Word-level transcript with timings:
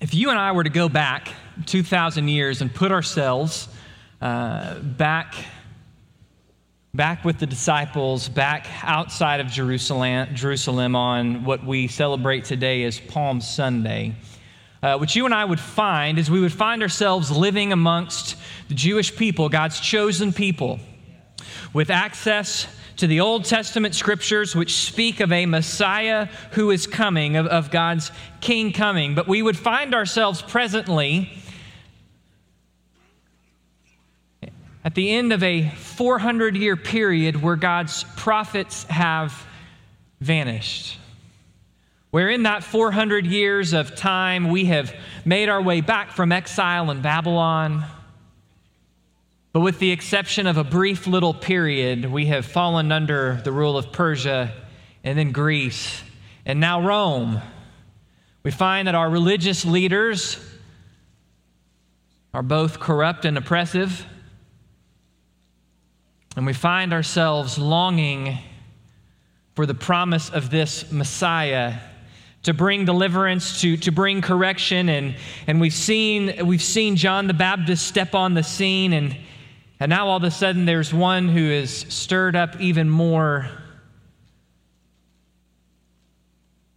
if 0.00 0.14
you 0.14 0.30
and 0.30 0.38
I 0.38 0.52
were 0.52 0.64
to 0.64 0.70
go 0.70 0.88
back 0.88 1.28
2,000 1.66 2.28
years 2.28 2.60
and 2.60 2.72
put 2.72 2.92
ourselves 2.92 3.66
uh, 4.20 4.78
back, 4.80 5.34
back 6.92 7.24
with 7.24 7.38
the 7.38 7.46
disciples, 7.46 8.28
back 8.28 8.66
outside 8.82 9.40
of 9.40 9.46
Jerusalem, 9.46 10.34
Jerusalem 10.34 10.94
on 10.94 11.44
what 11.44 11.64
we 11.64 11.88
celebrate 11.88 12.44
today 12.44 12.84
as 12.84 13.00
Palm 13.00 13.40
Sunday, 13.40 14.14
uh, 14.82 14.98
what 14.98 15.16
you 15.16 15.24
and 15.24 15.34
I 15.34 15.44
would 15.44 15.60
find 15.60 16.18
is 16.18 16.30
we 16.30 16.40
would 16.40 16.52
find 16.52 16.82
ourselves 16.82 17.30
living 17.30 17.72
amongst 17.72 18.36
the 18.68 18.74
Jewish 18.74 19.16
people, 19.16 19.48
God's 19.48 19.80
chosen 19.80 20.30
people, 20.30 20.78
with 21.72 21.88
access 21.88 22.66
to 22.96 23.06
the 23.06 23.20
Old 23.20 23.44
Testament 23.44 23.94
scriptures, 23.94 24.56
which 24.56 24.74
speak 24.74 25.20
of 25.20 25.30
a 25.30 25.46
Messiah 25.46 26.28
who 26.52 26.70
is 26.70 26.86
coming, 26.86 27.36
of, 27.36 27.46
of 27.46 27.70
God's 27.70 28.10
King 28.40 28.72
coming. 28.72 29.14
But 29.14 29.28
we 29.28 29.42
would 29.42 29.56
find 29.56 29.94
ourselves 29.94 30.40
presently 30.40 31.30
at 34.84 34.94
the 34.94 35.10
end 35.10 35.32
of 35.32 35.42
a 35.42 35.68
400 35.70 36.56
year 36.56 36.76
period 36.76 37.42
where 37.42 37.56
God's 37.56 38.04
prophets 38.16 38.84
have 38.84 39.46
vanished. 40.20 40.98
Where 42.12 42.30
in 42.30 42.44
that 42.44 42.64
400 42.64 43.26
years 43.26 43.72
of 43.74 43.94
time 43.94 44.48
we 44.48 44.66
have 44.66 44.94
made 45.24 45.48
our 45.48 45.60
way 45.60 45.82
back 45.82 46.12
from 46.12 46.32
exile 46.32 46.90
in 46.90 47.02
Babylon 47.02 47.84
but 49.56 49.60
with 49.60 49.78
the 49.78 49.90
exception 49.90 50.46
of 50.46 50.58
a 50.58 50.64
brief 50.64 51.06
little 51.06 51.32
period, 51.32 52.04
we 52.04 52.26
have 52.26 52.44
fallen 52.44 52.92
under 52.92 53.40
the 53.42 53.50
rule 53.50 53.78
of 53.78 53.90
Persia 53.90 54.52
and 55.02 55.18
then 55.18 55.32
Greece 55.32 56.02
and 56.44 56.60
now 56.60 56.86
Rome. 56.86 57.40
We 58.42 58.50
find 58.50 58.86
that 58.86 58.94
our 58.94 59.08
religious 59.08 59.64
leaders 59.64 60.38
are 62.34 62.42
both 62.42 62.80
corrupt 62.80 63.24
and 63.24 63.38
oppressive. 63.38 64.04
And 66.36 66.44
we 66.44 66.52
find 66.52 66.92
ourselves 66.92 67.58
longing 67.58 68.36
for 69.54 69.64
the 69.64 69.72
promise 69.72 70.28
of 70.28 70.50
this 70.50 70.92
Messiah 70.92 71.78
to 72.42 72.52
bring 72.52 72.84
deliverance, 72.84 73.62
to, 73.62 73.78
to 73.78 73.90
bring 73.90 74.20
correction. 74.20 74.90
And, 74.90 75.16
and 75.46 75.62
we've, 75.62 75.72
seen, 75.72 76.46
we've 76.46 76.62
seen 76.62 76.96
John 76.96 77.26
the 77.26 77.32
Baptist 77.32 77.86
step 77.86 78.14
on 78.14 78.34
the 78.34 78.42
scene 78.42 78.92
and 78.92 79.16
and 79.78 79.90
now 79.90 80.08
all 80.08 80.16
of 80.16 80.24
a 80.24 80.30
sudden 80.30 80.64
there's 80.64 80.92
one 80.92 81.28
who 81.28 81.50
is 81.50 81.70
stirred 81.70 82.34
up 82.34 82.60
even 82.60 82.88
more 82.88 83.48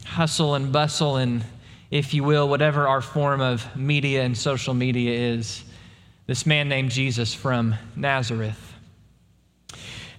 hustle 0.06 0.56
and 0.56 0.72
bustle 0.72 1.18
and, 1.18 1.44
if 1.92 2.14
you 2.14 2.24
will, 2.24 2.50
whatever 2.50 2.88
our 2.88 3.02
form 3.02 3.40
of 3.40 3.76
media 3.76 4.24
and 4.24 4.38
social 4.38 4.74
media 4.74 5.34
is. 5.34 5.64
This 6.28 6.46
man 6.46 6.68
named 6.68 6.92
Jesus 6.92 7.34
from 7.34 7.76
Nazareth. 7.96 8.70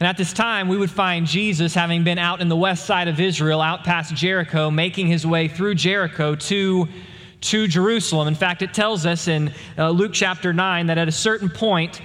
And 0.00 0.06
at 0.06 0.16
this 0.16 0.32
time, 0.32 0.68
we 0.68 0.78
would 0.78 0.90
find 0.90 1.26
Jesus 1.26 1.74
having 1.74 2.04
been 2.04 2.18
out 2.18 2.40
in 2.40 2.48
the 2.48 2.56
west 2.56 2.86
side 2.86 3.08
of 3.08 3.20
Israel, 3.20 3.60
out 3.60 3.84
past 3.84 4.14
Jericho, 4.14 4.70
making 4.70 5.08
his 5.08 5.26
way 5.26 5.46
through 5.46 5.74
Jericho 5.74 6.34
to, 6.34 6.88
to 7.42 7.68
Jerusalem. 7.68 8.26
In 8.26 8.34
fact, 8.34 8.62
it 8.62 8.72
tells 8.72 9.04
us 9.04 9.28
in 9.28 9.52
uh, 9.76 9.90
Luke 9.90 10.12
chapter 10.14 10.54
9 10.54 10.86
that 10.86 10.96
at 10.96 11.08
a 11.08 11.12
certain 11.12 11.50
point, 11.50 12.00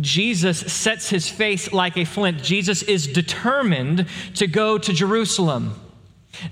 Jesus 0.00 0.60
sets 0.72 1.08
his 1.08 1.28
face 1.28 1.72
like 1.72 1.96
a 1.96 2.04
flint. 2.04 2.42
Jesus 2.42 2.82
is 2.82 3.06
determined 3.06 4.06
to 4.34 4.46
go 4.46 4.78
to 4.78 4.92
Jerusalem. 4.92 5.74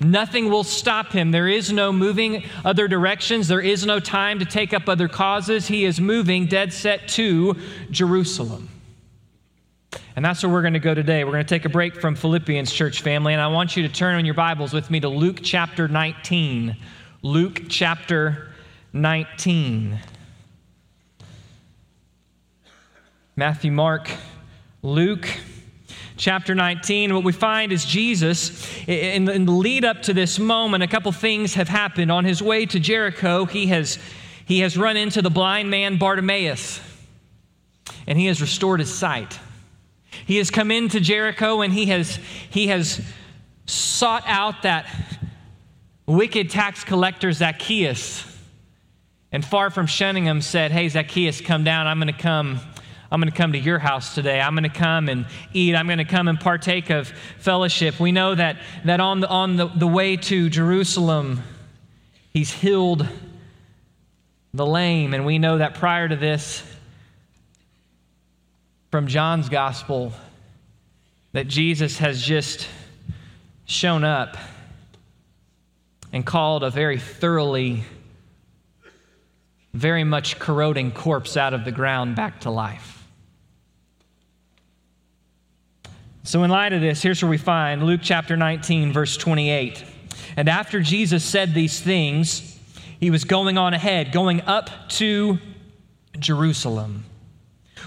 Nothing 0.00 0.50
will 0.50 0.64
stop 0.64 1.12
him. 1.12 1.30
There 1.30 1.48
is 1.48 1.72
no 1.72 1.92
moving 1.92 2.45
other 2.64 2.89
directions. 2.89 3.48
There 3.48 3.61
is 3.61 3.86
no 3.86 4.00
time 4.00 4.39
to 4.41 4.45
take 4.45 4.75
up 4.75 4.89
other 4.89 5.08
causes. 5.08 5.69
He 5.69 5.84
is 5.84 6.00
moving 6.00 6.47
dead 6.47 6.72
set 6.72 7.08
to 7.08 7.55
Jerusalem. 7.91 8.69
And 10.17 10.25
that's 10.25 10.42
where 10.42 10.52
we're 10.52 10.62
going 10.62 10.75
to 10.75 10.80
go 10.80 10.95
today. 10.95 11.23
We're 11.24 11.33
going 11.33 11.45
to 11.45 11.48
take 11.48 11.64
a 11.64 11.70
break 11.70 12.01
from 12.01 12.17
Philippians, 12.17 12.73
church 12.73 13.02
family, 13.02 13.33
and 13.33 13.41
I 13.41 13.46
want 13.46 13.77
you 13.77 13.85
to 13.85 13.89
turn 13.89 14.18
in 14.18 14.24
your 14.24 14.35
Bibles 14.35 14.73
with 14.73 14.91
me 14.91 15.01
to 15.01 15.08
Luke 15.08 15.41
chapter 15.42 15.86
19. 15.86 16.77
Luke 17.23 17.62
chapter 17.68 18.52
19. 18.92 19.98
Matthew, 23.38 23.70
Mark, 23.70 24.10
Luke, 24.82 25.28
chapter 26.16 26.56
19. 26.56 27.14
What 27.14 27.22
we 27.22 27.30
find 27.30 27.70
is 27.70 27.84
Jesus, 27.84 28.66
in 28.88 29.26
the, 29.26 29.38
lead 29.38 29.84
up 29.84 30.02
to 30.02 30.12
this 30.12 30.40
moment, 30.40 30.82
a 30.82 30.88
couple 30.88 31.12
things 31.12 31.54
have 31.54 31.68
happened. 31.68 32.10
On 32.10 32.24
his 32.24 32.42
way 32.42 32.66
to 32.66 32.80
Jericho, 32.80 33.44
he 33.44 33.68
has, 33.68 33.96
he 34.44 34.58
has 34.58 34.76
run 34.76 34.96
into 34.96 35.22
the 35.22 35.30
blind 35.30 35.70
man 35.70 35.98
Bartimaeus, 35.98 36.80
and 38.08 38.18
he 38.18 38.26
has 38.26 38.40
restored 38.40 38.80
his 38.80 38.92
sight. 38.92 39.38
He 40.26 40.38
has 40.38 40.50
come 40.50 40.72
into 40.72 40.98
Jericho 40.98 41.60
and 41.60 41.72
he 41.72 41.86
has, 41.86 42.18
he 42.50 42.66
has 42.66 43.00
sought 43.66 44.24
out 44.26 44.62
that 44.62 44.92
wicked 46.06 46.50
tax 46.50 46.82
collector 46.82 47.30
Zacchaeus. 47.30 48.24
And 49.30 49.44
far 49.44 49.70
from 49.70 49.86
shunning 49.86 50.24
him, 50.24 50.40
said, 50.40 50.72
Hey, 50.72 50.88
Zacchaeus, 50.88 51.40
come 51.40 51.62
down. 51.62 51.86
I'm 51.86 52.00
going 52.00 52.12
to 52.12 52.20
come 52.20 52.58
I'm 53.11 53.20
going 53.20 53.30
to 53.30 53.36
come 53.36 53.52
to 53.52 53.58
your 53.58 53.79
house 53.79 54.14
today. 54.14 54.39
I'm 54.39 54.55
going 54.55 54.64
to 54.64 54.69
come 54.69 55.08
and 55.08 55.24
eat. 55.55 55.74
I'm 55.74 55.86
going 55.86 55.98
to 55.98 56.05
come 56.05 56.29
and 56.29 56.39
partake 56.39 56.91
of 56.91 57.08
fellowship. 57.39 57.98
We 57.98 58.13
know 58.13 58.35
that, 58.35 58.58
that 58.85 59.01
on, 59.01 59.20
the, 59.20 59.29
on 59.29 59.57
the, 59.57 59.67
the 59.67 59.86
way 59.86 60.17
to 60.17 60.51
Jerusalem, 60.51 61.42
he's 62.35 62.52
healed 62.52 63.08
the 64.52 64.67
lame. 64.67 65.14
And 65.14 65.24
we 65.24 65.39
know 65.39 65.58
that 65.58 65.74
prior 65.74 66.07
to 66.07 66.17
this, 66.17 66.63
from 68.91 69.07
John's 69.07 69.48
gospel, 69.48 70.13
that 71.33 71.48
Jesus 71.48 71.98
has 71.98 72.23
just 72.23 72.68
shown 73.64 74.05
up 74.05 74.36
and 76.13 76.24
called 76.24 76.63
a 76.63 76.70
very 76.70 76.98
thoroughly, 76.98 77.85
very 79.73 80.05
much 80.05 80.39
corroding 80.39 80.91
corpse 80.91 81.36
out 81.39 81.55
of 81.55 81.64
the 81.64 81.73
ground 81.73 82.17
back 82.17 82.41
to 82.41 82.51
life. 82.51 82.98
So, 86.28 86.44
in 86.44 86.50
light 86.50 86.74
of 86.74 86.83
this, 86.83 87.00
here's 87.00 87.22
where 87.22 87.30
we 87.30 87.39
find 87.39 87.86
Luke 87.86 88.00
chapter 88.02 88.36
19, 88.36 88.92
verse 88.92 89.16
28. 89.16 89.83
And 90.36 90.46
after 90.46 90.80
Jesus 90.80 91.24
said 91.24 91.55
these 91.55 91.80
things, 91.80 92.61
he 93.00 93.08
was 93.08 93.24
going 93.24 93.56
on 93.56 93.72
ahead, 93.72 94.12
going 94.12 94.42
up 94.42 94.68
to 94.90 95.38
Jerusalem. 96.18 97.06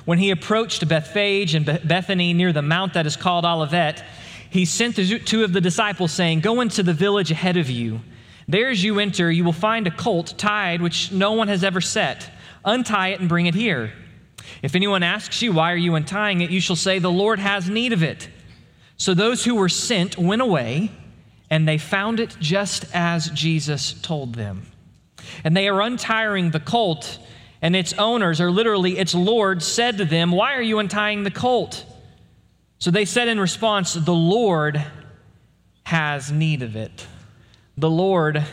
When 0.06 0.18
he 0.18 0.31
approached 0.31 0.88
Bethphage 0.88 1.53
and 1.53 1.68
Bethany 1.88 2.34
near 2.34 2.51
the 2.51 2.63
mount 2.63 2.96
that 2.96 3.06
is 3.06 3.16
called 3.16 3.46
Olivet, 3.46 4.03
he 4.50 4.66
sent 4.66 4.96
two 4.96 5.44
of 5.44 5.53
the 5.53 5.62
disciples, 5.62 6.12
saying, 6.12 6.40
Go 6.40 6.62
into 6.62 6.81
the 6.81 6.96
village 6.96 7.30
ahead 7.30 7.57
of 7.57 7.69
you. 7.69 8.01
There, 8.47 8.69
as 8.69 8.84
you 8.84 9.00
enter, 9.00 9.31
you 9.31 9.44
will 9.44 9.53
find 9.53 9.85
a 9.85 9.91
colt 9.91 10.34
tied 10.40 10.81
which 10.81 11.12
no 11.12 11.34
one 11.34 11.47
has 11.47 11.63
ever 11.63 11.80
set. 11.80 12.28
Untie 12.66 13.09
it 13.09 13.19
and 13.19 13.30
bring 13.30 13.46
it 13.46 13.53
here. 13.53 13.94
If 14.62 14.75
anyone 14.75 15.03
asks 15.03 15.41
you, 15.41 15.52
Why 15.52 15.72
are 15.72 15.78
you 15.78 15.96
untying 15.96 16.41
it? 16.41 16.50
you 16.50 16.62
shall 16.62 16.75
say, 16.75 17.00
The 17.00 17.12
Lord 17.12 17.40
has 17.40 17.69
need 17.69 17.94
of 17.94 18.03
it. 18.03 18.29
So 18.97 19.13
those 19.13 19.44
who 19.44 19.56
were 19.56 19.69
sent 19.69 20.18
went 20.18 20.41
away, 20.41 20.91
and 21.50 21.68
they 21.68 21.78
found 21.78 22.19
it 22.19 22.38
just 22.40 22.85
as 22.94 23.30
Jesus 23.31 23.94
told 23.94 24.35
them. 24.35 24.68
And 25.44 25.56
they 25.56 25.68
are 25.68 25.81
untiring 25.81 26.51
the 26.51 26.59
colt, 26.59 27.19
and 27.62 27.75
its 27.75 27.94
owners, 27.94 28.40
or 28.40 28.51
literally 28.51 28.97
its 28.97 29.13
Lord, 29.13 29.62
said 29.63 29.97
to 29.97 30.06
them, 30.06 30.31
Why 30.31 30.56
are 30.56 30.62
you 30.62 30.80
untying 30.80 31.24
the 31.24 31.31
colt? 31.31 31.85
So 32.80 32.90
they 32.90 33.06
said 33.06 33.28
in 33.28 33.40
response, 33.40 33.94
The 33.94 34.13
Lord 34.13 34.84
has 35.84 36.31
need 36.31 36.62
of 36.62 36.75
it. 36.75 37.07
The 37.78 37.90
Lord 37.90 38.44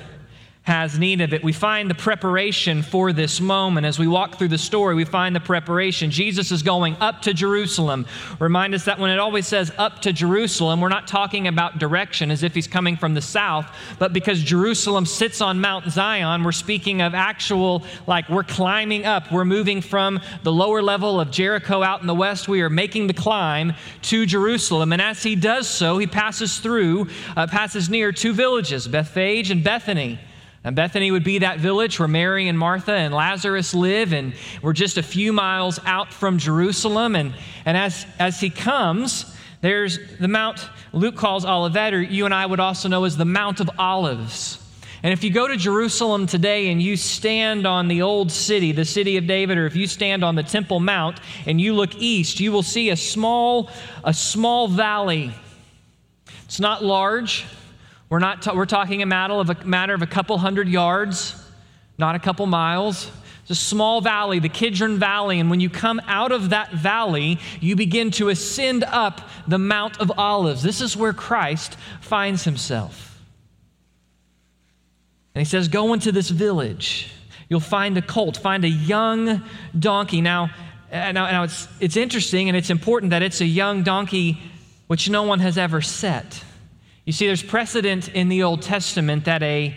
has 0.68 0.98
need 0.98 1.22
of 1.22 1.32
it. 1.32 1.42
We 1.42 1.54
find 1.54 1.88
the 1.88 1.94
preparation 1.94 2.82
for 2.82 3.10
this 3.10 3.40
moment. 3.40 3.86
As 3.86 3.98
we 3.98 4.06
walk 4.06 4.36
through 4.36 4.48
the 4.48 4.58
story, 4.58 4.94
we 4.94 5.06
find 5.06 5.34
the 5.34 5.40
preparation. 5.40 6.10
Jesus 6.10 6.52
is 6.52 6.62
going 6.62 6.94
up 7.00 7.22
to 7.22 7.32
Jerusalem. 7.32 8.04
Remind 8.38 8.74
us 8.74 8.84
that 8.84 8.98
when 8.98 9.10
it 9.10 9.18
always 9.18 9.46
says 9.46 9.72
up 9.78 10.02
to 10.02 10.12
Jerusalem, 10.12 10.82
we're 10.82 10.90
not 10.90 11.08
talking 11.08 11.48
about 11.48 11.78
direction 11.78 12.30
as 12.30 12.42
if 12.42 12.54
he's 12.54 12.68
coming 12.68 12.98
from 12.98 13.14
the 13.14 13.22
south, 13.22 13.66
but 13.98 14.12
because 14.12 14.42
Jerusalem 14.42 15.06
sits 15.06 15.40
on 15.40 15.58
Mount 15.58 15.90
Zion, 15.90 16.44
we're 16.44 16.52
speaking 16.52 17.00
of 17.00 17.14
actual, 17.14 17.82
like 18.06 18.28
we're 18.28 18.44
climbing 18.44 19.06
up. 19.06 19.32
We're 19.32 19.46
moving 19.46 19.80
from 19.80 20.20
the 20.42 20.52
lower 20.52 20.82
level 20.82 21.18
of 21.18 21.30
Jericho 21.30 21.82
out 21.82 22.02
in 22.02 22.06
the 22.06 22.14
west. 22.14 22.46
We 22.46 22.60
are 22.60 22.68
making 22.70 23.06
the 23.06 23.14
climb 23.14 23.72
to 24.02 24.26
Jerusalem. 24.26 24.92
And 24.92 25.00
as 25.00 25.22
he 25.22 25.34
does 25.34 25.66
so, 25.66 25.96
he 25.96 26.06
passes 26.06 26.58
through, 26.58 27.08
uh, 27.38 27.46
passes 27.46 27.88
near 27.88 28.12
two 28.12 28.34
villages, 28.34 28.86
Bethphage 28.86 29.50
and 29.50 29.64
Bethany. 29.64 30.20
And 30.64 30.74
Bethany 30.74 31.10
would 31.10 31.24
be 31.24 31.38
that 31.38 31.60
village 31.60 31.98
where 31.98 32.08
Mary 32.08 32.48
and 32.48 32.58
Martha 32.58 32.92
and 32.92 33.14
Lazarus 33.14 33.74
live, 33.74 34.12
and 34.12 34.34
we're 34.60 34.72
just 34.72 34.98
a 34.98 35.02
few 35.02 35.32
miles 35.32 35.78
out 35.86 36.12
from 36.12 36.38
Jerusalem. 36.38 37.14
And, 37.14 37.34
and 37.64 37.76
as, 37.76 38.04
as 38.18 38.40
he 38.40 38.50
comes, 38.50 39.34
there's 39.60 39.98
the 40.18 40.28
Mount 40.28 40.68
Luke 40.92 41.16
calls 41.16 41.44
Olivet, 41.44 41.94
or 41.94 42.02
you 42.02 42.24
and 42.24 42.34
I 42.34 42.44
would 42.44 42.60
also 42.60 42.88
know 42.88 43.04
as 43.04 43.16
the 43.16 43.24
Mount 43.24 43.60
of 43.60 43.70
Olives. 43.78 44.64
And 45.02 45.12
if 45.12 45.22
you 45.22 45.30
go 45.30 45.46
to 45.46 45.56
Jerusalem 45.56 46.26
today 46.26 46.70
and 46.70 46.82
you 46.82 46.96
stand 46.96 47.66
on 47.66 47.86
the 47.86 48.02
old 48.02 48.32
city, 48.32 48.72
the 48.72 48.84
city 48.84 49.16
of 49.16 49.28
David, 49.28 49.56
or 49.56 49.66
if 49.66 49.76
you 49.76 49.86
stand 49.86 50.24
on 50.24 50.34
the 50.34 50.42
Temple 50.42 50.80
Mount 50.80 51.20
and 51.46 51.60
you 51.60 51.72
look 51.74 51.94
east, 51.96 52.40
you 52.40 52.50
will 52.50 52.64
see 52.64 52.90
a 52.90 52.96
small, 52.96 53.70
a 54.02 54.12
small 54.12 54.66
valley. 54.66 55.32
It's 56.46 56.58
not 56.58 56.84
large. 56.84 57.44
We're, 58.10 58.18
not 58.18 58.42
ta- 58.42 58.54
we're 58.54 58.66
talking 58.66 59.02
a 59.02 59.06
matter, 59.06 59.34
of 59.34 59.50
a 59.50 59.64
matter 59.64 59.94
of 59.94 60.02
a 60.02 60.06
couple 60.06 60.38
hundred 60.38 60.68
yards, 60.68 61.34
not 61.98 62.14
a 62.14 62.18
couple 62.18 62.46
miles. 62.46 63.10
It's 63.42 63.50
a 63.50 63.54
small 63.54 64.00
valley, 64.00 64.38
the 64.38 64.48
Kidron 64.48 64.98
Valley. 64.98 65.40
And 65.40 65.50
when 65.50 65.60
you 65.60 65.70
come 65.70 66.00
out 66.06 66.32
of 66.32 66.50
that 66.50 66.72
valley, 66.72 67.38
you 67.60 67.76
begin 67.76 68.10
to 68.12 68.28
ascend 68.28 68.84
up 68.84 69.28
the 69.46 69.58
Mount 69.58 70.00
of 70.00 70.12
Olives. 70.18 70.62
This 70.62 70.80
is 70.80 70.96
where 70.96 71.12
Christ 71.12 71.76
finds 72.00 72.44
himself. 72.44 73.22
And 75.34 75.40
he 75.40 75.48
says, 75.48 75.68
Go 75.68 75.92
into 75.92 76.12
this 76.12 76.30
village. 76.30 77.10
You'll 77.48 77.60
find 77.60 77.96
a 77.96 78.02
colt, 78.02 78.36
find 78.36 78.64
a 78.64 78.68
young 78.68 79.42
donkey. 79.78 80.20
Now, 80.20 80.50
now, 80.90 81.12
now 81.12 81.42
it's, 81.44 81.68
it's 81.80 81.96
interesting 81.96 82.48
and 82.48 82.56
it's 82.56 82.70
important 82.70 83.10
that 83.10 83.22
it's 83.22 83.40
a 83.40 83.46
young 83.46 83.82
donkey 83.82 84.38
which 84.86 85.08
no 85.08 85.22
one 85.22 85.38
has 85.40 85.56
ever 85.56 85.80
set. 85.80 86.42
You 87.08 87.12
see, 87.12 87.26
there's 87.26 87.42
precedent 87.42 88.08
in 88.08 88.28
the 88.28 88.42
Old 88.42 88.60
Testament 88.60 89.24
that 89.24 89.42
a, 89.42 89.74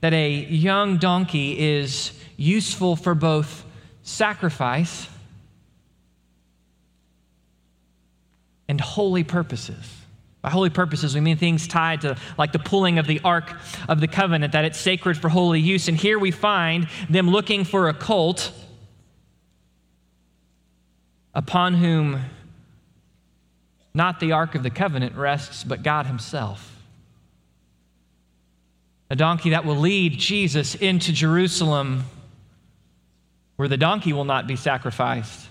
that 0.00 0.12
a 0.12 0.28
young 0.28 0.96
donkey 0.96 1.56
is 1.56 2.10
useful 2.36 2.96
for 2.96 3.14
both 3.14 3.64
sacrifice 4.02 5.06
and 8.66 8.80
holy 8.80 9.22
purposes. 9.22 9.94
By 10.40 10.50
holy 10.50 10.70
purposes, 10.70 11.14
we 11.14 11.20
mean 11.20 11.36
things 11.36 11.68
tied 11.68 12.00
to 12.00 12.16
like 12.36 12.50
the 12.50 12.58
pulling 12.58 12.98
of 12.98 13.06
the 13.06 13.20
Ark 13.20 13.54
of 13.88 14.00
the 14.00 14.08
Covenant, 14.08 14.52
that 14.52 14.64
it's 14.64 14.80
sacred 14.80 15.16
for 15.16 15.28
holy 15.28 15.60
use. 15.60 15.86
And 15.86 15.96
here 15.96 16.18
we 16.18 16.32
find 16.32 16.88
them 17.08 17.30
looking 17.30 17.62
for 17.62 17.88
a 17.90 17.94
colt 17.94 18.50
upon 21.32 21.74
whom 21.74 22.22
not 23.94 24.18
the 24.18 24.32
Ark 24.32 24.56
of 24.56 24.64
the 24.64 24.70
Covenant 24.70 25.14
rests, 25.14 25.62
but 25.62 25.84
God 25.84 26.06
Himself. 26.06 26.70
A 29.12 29.14
donkey 29.14 29.50
that 29.50 29.66
will 29.66 29.76
lead 29.76 30.18
Jesus 30.18 30.74
into 30.74 31.12
Jerusalem, 31.12 32.04
where 33.56 33.68
the 33.68 33.76
donkey 33.76 34.14
will 34.14 34.24
not 34.24 34.46
be 34.46 34.56
sacrificed, 34.56 35.48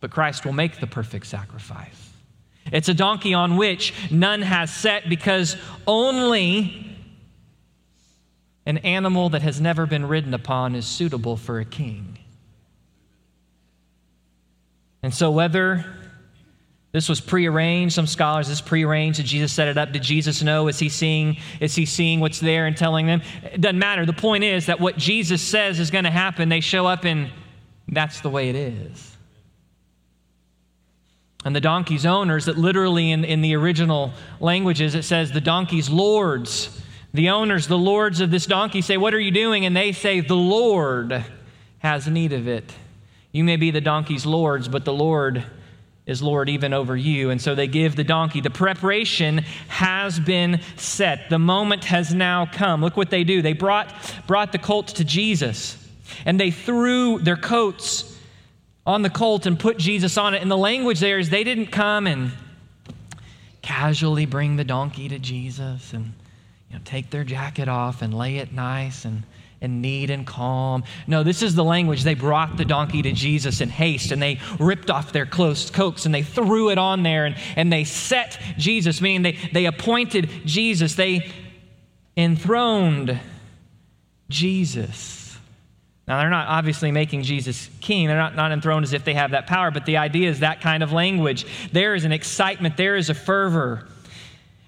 but 0.00 0.10
Christ 0.10 0.46
will 0.46 0.54
make 0.54 0.80
the 0.80 0.86
perfect 0.86 1.26
sacrifice. 1.26 2.10
It's 2.72 2.88
a 2.88 2.94
donkey 2.94 3.34
on 3.34 3.58
which 3.58 3.92
none 4.10 4.40
has 4.40 4.74
set 4.74 5.10
because 5.10 5.58
only 5.86 6.96
an 8.64 8.78
animal 8.78 9.28
that 9.28 9.42
has 9.42 9.60
never 9.60 9.84
been 9.84 10.08
ridden 10.08 10.32
upon 10.32 10.74
is 10.74 10.86
suitable 10.86 11.36
for 11.36 11.60
a 11.60 11.66
king. 11.66 12.18
And 15.02 15.12
so, 15.12 15.30
whether 15.30 15.84
this 16.92 17.08
was 17.08 17.20
prearranged, 17.20 17.94
some 17.94 18.06
scholars, 18.06 18.48
this 18.48 18.60
prearranged, 18.60 19.18
did 19.18 19.26
Jesus 19.26 19.52
set 19.52 19.68
it 19.68 19.78
up? 19.78 19.92
Did 19.92 20.02
Jesus 20.02 20.42
know? 20.42 20.66
Is 20.66 20.78
he 20.78 20.88
seeing, 20.88 21.36
is 21.60 21.74
he 21.74 21.86
seeing 21.86 22.18
what's 22.18 22.40
there 22.40 22.66
and 22.66 22.76
telling 22.76 23.06
them? 23.06 23.22
It 23.44 23.60
doesn't 23.60 23.78
matter. 23.78 24.04
The 24.04 24.12
point 24.12 24.42
is 24.42 24.66
that 24.66 24.80
what 24.80 24.96
Jesus 24.96 25.40
says 25.40 25.78
is 25.78 25.90
going 25.90 26.04
to 26.04 26.10
happen, 26.10 26.48
they 26.48 26.60
show 26.60 26.86
up 26.86 27.04
and 27.04 27.30
that's 27.86 28.20
the 28.20 28.30
way 28.30 28.48
it 28.48 28.56
is. 28.56 29.16
And 31.44 31.54
the 31.56 31.60
donkey's 31.60 32.04
owners, 32.04 32.46
that 32.46 32.58
literally 32.58 33.12
in, 33.12 33.24
in 33.24 33.40
the 33.40 33.54
original 33.54 34.12
languages, 34.40 34.94
it 34.94 35.04
says 35.04 35.32
the 35.32 35.40
donkey's 35.40 35.88
lords. 35.88 36.82
The 37.14 37.30
owners, 37.30 37.66
the 37.66 37.78
lords 37.78 38.20
of 38.20 38.30
this 38.30 38.46
donkey 38.46 38.82
say, 38.82 38.96
What 38.96 39.14
are 39.14 39.20
you 39.20 39.30
doing? 39.30 39.64
And 39.64 39.74
they 39.74 39.92
say, 39.92 40.20
The 40.20 40.36
Lord 40.36 41.24
has 41.78 42.06
need 42.06 42.32
of 42.32 42.46
it. 42.46 42.70
You 43.32 43.42
may 43.42 43.56
be 43.56 43.70
the 43.70 43.80
donkey's 43.80 44.26
lords, 44.26 44.68
but 44.68 44.84
the 44.84 44.92
Lord 44.92 45.44
is 46.10 46.22
Lord 46.22 46.48
even 46.48 46.72
over 46.72 46.96
you. 46.96 47.30
And 47.30 47.40
so 47.40 47.54
they 47.54 47.66
give 47.66 47.96
the 47.96 48.04
donkey. 48.04 48.40
The 48.40 48.50
preparation 48.50 49.38
has 49.68 50.18
been 50.18 50.60
set. 50.76 51.30
The 51.30 51.38
moment 51.38 51.84
has 51.84 52.12
now 52.12 52.46
come. 52.46 52.82
Look 52.82 52.96
what 52.96 53.10
they 53.10 53.24
do. 53.24 53.40
They 53.42 53.52
brought, 53.52 53.94
brought 54.26 54.52
the 54.52 54.58
colt 54.58 54.88
to 54.88 55.04
Jesus, 55.04 55.76
and 56.26 56.38
they 56.38 56.50
threw 56.50 57.18
their 57.20 57.36
coats 57.36 58.18
on 58.84 59.02
the 59.02 59.10
colt 59.10 59.46
and 59.46 59.58
put 59.58 59.78
Jesus 59.78 60.18
on 60.18 60.34
it. 60.34 60.42
And 60.42 60.50
the 60.50 60.56
language 60.56 61.00
there 61.00 61.18
is 61.18 61.30
they 61.30 61.44
didn't 61.44 61.68
come 61.68 62.06
and 62.06 62.32
casually 63.62 64.26
bring 64.26 64.56
the 64.56 64.64
donkey 64.64 65.08
to 65.08 65.18
Jesus 65.18 65.92
and 65.92 66.12
you 66.70 66.76
know, 66.76 66.80
take 66.84 67.10
their 67.10 67.24
jacket 67.24 67.68
off 67.68 68.02
and 68.02 68.12
lay 68.12 68.38
it 68.38 68.52
nice 68.52 69.04
and, 69.04 69.22
and 69.62 69.82
need 69.82 70.10
and 70.10 70.26
calm. 70.26 70.84
No, 71.06 71.22
this 71.22 71.42
is 71.42 71.54
the 71.54 71.64
language. 71.64 72.02
They 72.02 72.14
brought 72.14 72.56
the 72.56 72.64
donkey 72.64 73.02
to 73.02 73.12
Jesus 73.12 73.60
in 73.60 73.68
haste 73.68 74.10
and 74.10 74.20
they 74.20 74.40
ripped 74.58 74.90
off 74.90 75.12
their 75.12 75.26
close 75.26 75.70
coats 75.70 76.06
and 76.06 76.14
they 76.14 76.22
threw 76.22 76.70
it 76.70 76.78
on 76.78 77.02
there 77.02 77.26
and, 77.26 77.36
and 77.56 77.72
they 77.72 77.84
set 77.84 78.40
Jesus, 78.56 79.00
meaning 79.00 79.22
they, 79.22 79.38
they 79.52 79.66
appointed 79.66 80.30
Jesus. 80.46 80.94
They 80.94 81.30
enthroned 82.16 83.20
Jesus. 84.30 85.38
Now, 86.08 86.18
they're 86.20 86.30
not 86.30 86.48
obviously 86.48 86.90
making 86.90 87.22
Jesus 87.22 87.68
king. 87.80 88.08
They're 88.08 88.16
not, 88.16 88.34
not 88.34 88.50
enthroned 88.50 88.84
as 88.84 88.92
if 88.92 89.04
they 89.04 89.14
have 89.14 89.30
that 89.32 89.46
power, 89.46 89.70
but 89.70 89.86
the 89.86 89.98
idea 89.98 90.28
is 90.28 90.40
that 90.40 90.60
kind 90.60 90.82
of 90.82 90.90
language. 90.90 91.46
There 91.72 91.94
is 91.94 92.04
an 92.04 92.12
excitement, 92.12 92.76
there 92.76 92.96
is 92.96 93.10
a 93.10 93.14
fervor. 93.14 93.86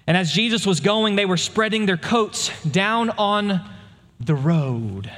And 0.05 0.15
as 0.15 0.31
Jesus 0.31 0.65
was 0.65 0.79
going, 0.79 1.15
they 1.15 1.25
were 1.25 1.37
spreading 1.37 1.85
their 1.85 1.97
coats 1.97 2.51
down 2.63 3.09
on 3.11 3.61
the 4.25 4.35
road. 4.35 5.11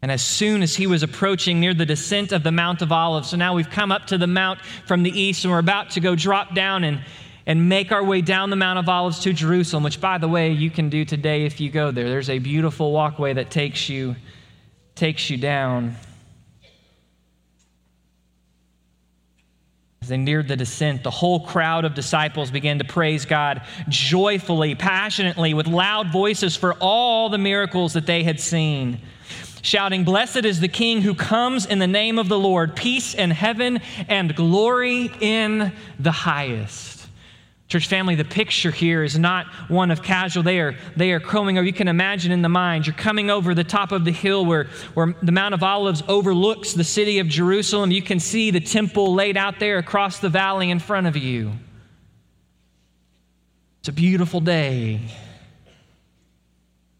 And 0.00 0.12
as 0.12 0.22
soon 0.22 0.62
as 0.62 0.76
he 0.76 0.86
was 0.86 1.02
approaching 1.02 1.58
near 1.58 1.74
the 1.74 1.86
descent 1.86 2.32
of 2.32 2.42
the 2.44 2.52
Mount 2.52 2.82
of 2.82 2.92
Olives, 2.92 3.30
so 3.30 3.36
now 3.36 3.54
we've 3.54 3.68
come 3.68 3.90
up 3.90 4.06
to 4.06 4.18
the 4.18 4.28
mount 4.28 4.60
from 4.86 5.02
the 5.02 5.10
east 5.10 5.44
and 5.44 5.52
we're 5.52 5.58
about 5.58 5.90
to 5.90 6.00
go 6.00 6.14
drop 6.14 6.54
down 6.54 6.84
and 6.84 7.00
and 7.48 7.66
make 7.66 7.92
our 7.92 8.04
way 8.04 8.20
down 8.20 8.50
the 8.50 8.56
Mount 8.56 8.78
of 8.78 8.90
Olives 8.90 9.20
to 9.20 9.32
Jerusalem, 9.32 9.82
which, 9.82 10.02
by 10.02 10.18
the 10.18 10.28
way, 10.28 10.52
you 10.52 10.70
can 10.70 10.90
do 10.90 11.06
today 11.06 11.46
if 11.46 11.60
you 11.60 11.70
go 11.70 11.90
there. 11.90 12.06
There's 12.06 12.28
a 12.28 12.38
beautiful 12.38 12.92
walkway 12.92 13.32
that 13.32 13.50
takes 13.50 13.88
you, 13.88 14.16
takes 14.94 15.30
you 15.30 15.38
down. 15.38 15.96
As 20.08 20.10
they 20.10 20.16
neared 20.16 20.48
the 20.48 20.56
descent, 20.56 21.02
the 21.02 21.10
whole 21.10 21.40
crowd 21.40 21.84
of 21.84 21.92
disciples 21.92 22.50
began 22.50 22.78
to 22.78 22.84
praise 22.86 23.26
God 23.26 23.60
joyfully, 23.90 24.74
passionately, 24.74 25.52
with 25.52 25.66
loud 25.66 26.10
voices 26.10 26.56
for 26.56 26.72
all 26.80 27.28
the 27.28 27.36
miracles 27.36 27.92
that 27.92 28.06
they 28.06 28.24
had 28.24 28.40
seen, 28.40 29.02
shouting, 29.60 30.04
Blessed 30.04 30.46
is 30.46 30.60
the 30.60 30.68
King 30.68 31.02
who 31.02 31.14
comes 31.14 31.66
in 31.66 31.78
the 31.78 31.86
name 31.86 32.18
of 32.18 32.30
the 32.30 32.38
Lord, 32.38 32.74
peace 32.74 33.12
in 33.12 33.30
heaven 33.30 33.82
and 34.08 34.34
glory 34.34 35.10
in 35.20 35.72
the 35.98 36.12
highest. 36.12 36.97
Church 37.68 37.86
family, 37.86 38.14
the 38.14 38.24
picture 38.24 38.70
here 38.70 39.04
is 39.04 39.18
not 39.18 39.46
one 39.68 39.90
of 39.90 40.02
casual. 40.02 40.42
They 40.42 40.58
are, 40.58 40.74
they 40.96 41.12
are 41.12 41.20
coming 41.20 41.58
over. 41.58 41.66
You 41.66 41.72
can 41.74 41.86
imagine 41.86 42.32
in 42.32 42.40
the 42.40 42.48
mind, 42.48 42.86
you're 42.86 42.96
coming 42.96 43.28
over 43.28 43.54
the 43.54 43.62
top 43.62 43.92
of 43.92 44.06
the 44.06 44.10
hill 44.10 44.46
where, 44.46 44.68
where 44.94 45.14
the 45.22 45.32
Mount 45.32 45.52
of 45.52 45.62
Olives 45.62 46.02
overlooks 46.08 46.72
the 46.72 46.84
city 46.84 47.18
of 47.18 47.28
Jerusalem. 47.28 47.90
You 47.90 48.00
can 48.00 48.20
see 48.20 48.50
the 48.50 48.60
temple 48.60 49.12
laid 49.12 49.36
out 49.36 49.60
there 49.60 49.76
across 49.76 50.18
the 50.18 50.30
valley 50.30 50.70
in 50.70 50.78
front 50.78 51.06
of 51.06 51.16
you. 51.18 51.52
It's 53.80 53.90
a 53.90 53.92
beautiful 53.92 54.40
day. 54.40 55.00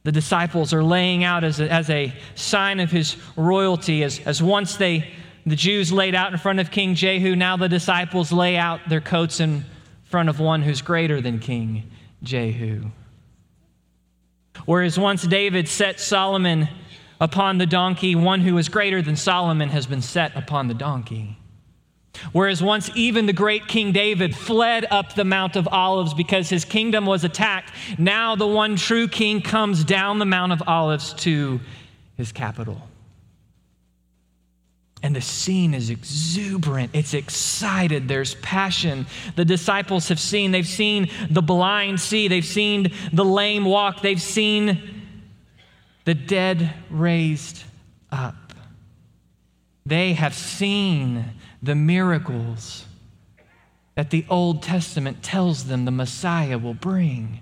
The 0.05 0.13
disciples 0.13 0.75
are 0.75 0.85
laying 0.85 1.25
out 1.25 1.45
as 1.45 1.61
a, 1.61 1.73
as 1.73 1.89
a 1.89 2.13
sign 2.35 2.81
of 2.81 2.91
his 2.91 3.17
royalty, 3.37 4.05
as, 4.05 4.21
as 4.21 4.43
once 4.43 4.77
they, 4.77 5.11
the 5.47 5.57
Jews 5.57 5.91
laid 5.91 6.15
out 6.15 6.31
in 6.31 6.39
front 6.39 6.61
of 6.61 6.71
King 6.71 6.95
Jehu, 6.95 7.35
now 7.37 7.57
the 7.57 7.71
disciples 7.71 8.33
lay 8.33 8.59
out 8.59 8.81
their 8.87 9.01
coats 9.01 9.41
and 9.41 9.65
front 10.09 10.29
of 10.29 10.41
one 10.41 10.63
who's 10.63 10.83
greater 10.83 11.21
than 11.21 11.39
King 11.39 11.91
Jehu. 12.23 12.91
Whereas 14.65 14.99
once 14.99 15.23
David 15.23 15.69
set 15.69 16.01
Solomon 16.01 16.69
upon 17.21 17.59
the 17.59 17.67
donkey, 17.67 18.15
one 18.15 18.41
who 18.41 18.57
is 18.59 18.69
greater 18.69 19.03
than 19.03 19.17
Solomon 19.17 19.69
has 19.69 19.87
been 19.87 20.03
set 20.03 20.35
upon 20.37 20.69
the 20.69 20.75
donkey. 20.75 21.37
Whereas 22.33 22.63
once 22.63 22.91
even 22.95 23.27
the 23.27 23.33
great 23.33 23.69
King 23.69 23.93
David 23.93 24.35
fled 24.35 24.87
up 24.91 25.15
the 25.15 25.25
Mount 25.25 25.57
of 25.57 25.69
Olives 25.69 26.15
because 26.15 26.49
his 26.49 26.65
kingdom 26.65 27.07
was 27.07 27.23
attacked, 27.23 27.73
now 27.99 28.35
the 28.35 28.47
one 28.47 28.77
true 28.77 29.09
king 29.09 29.41
comes 29.41 29.85
down 29.85 30.19
the 30.19 30.27
Mount 30.27 30.53
of 30.53 30.63
Olives 30.67 31.13
to 31.15 31.61
his 32.17 32.33
capital. 32.33 32.88
And 35.03 35.15
the 35.15 35.21
scene 35.21 35.75
is 35.75 35.91
exuberant. 35.91 36.91
It's 36.93 37.15
excited. 37.15 38.09
There's 38.09 38.35
passion. 38.37 39.07
The 39.37 39.45
disciples 39.45 40.09
have 40.09 40.19
seen, 40.19 40.51
they've 40.51 40.67
seen 40.67 41.09
the 41.31 41.43
blind 41.43 42.01
see, 42.01 42.27
they've 42.27 42.45
seen 42.45 42.93
the 43.13 43.25
lame 43.25 43.65
walk, 43.65 44.03
they've 44.03 44.21
seen 44.21 45.05
the 46.05 46.15
dead 46.15 46.75
raised 46.91 47.63
up. 48.11 48.35
They 49.87 50.15
have 50.15 50.35
seen 50.35 51.25
the 51.63 51.75
miracles 51.75 52.85
that 53.95 54.11
the 54.11 54.27
Old 54.29 54.63
Testament 54.63 55.23
tells 55.23 55.65
them 55.65 55.85
the 55.85 55.91
Messiah 55.91 56.59
will 56.59 56.75
bring. 56.75 57.41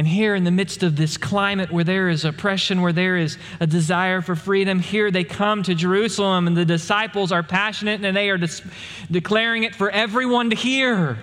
And 0.00 0.08
here, 0.08 0.34
in 0.34 0.44
the 0.44 0.50
midst 0.50 0.82
of 0.82 0.96
this 0.96 1.18
climate 1.18 1.70
where 1.70 1.84
there 1.84 2.08
is 2.08 2.24
oppression, 2.24 2.80
where 2.80 2.90
there 2.90 3.18
is 3.18 3.36
a 3.60 3.66
desire 3.66 4.22
for 4.22 4.34
freedom, 4.34 4.78
here 4.78 5.10
they 5.10 5.24
come 5.24 5.62
to 5.64 5.74
Jerusalem, 5.74 6.46
and 6.46 6.56
the 6.56 6.64
disciples 6.64 7.32
are 7.32 7.42
passionate 7.42 8.02
and 8.02 8.16
they 8.16 8.30
are 8.30 8.38
dis- 8.38 8.62
declaring 9.10 9.64
it 9.64 9.74
for 9.74 9.90
everyone 9.90 10.48
to 10.48 10.56
hear. 10.56 11.18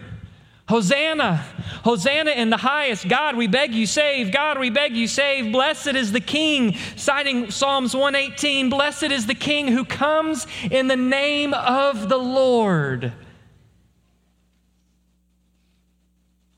Hosanna! 0.69 1.43
Hosanna 1.85 2.29
in 2.29 2.51
the 2.51 2.57
highest. 2.57 3.09
God, 3.09 3.35
we 3.35 3.47
beg 3.47 3.73
you, 3.73 3.87
save. 3.87 4.31
God, 4.31 4.59
we 4.59 4.69
beg 4.69 4.95
you, 4.95 5.07
save. 5.07 5.51
Blessed 5.51 5.95
is 5.95 6.11
the 6.11 6.19
King. 6.19 6.75
Citing 6.95 7.49
Psalms 7.49 7.95
118 7.95 8.69
Blessed 8.69 9.05
is 9.05 9.25
the 9.25 9.33
King 9.33 9.69
who 9.69 9.85
comes 9.85 10.45
in 10.69 10.85
the 10.85 10.95
name 10.95 11.55
of 11.55 12.09
the 12.09 12.17
Lord. 12.19 13.11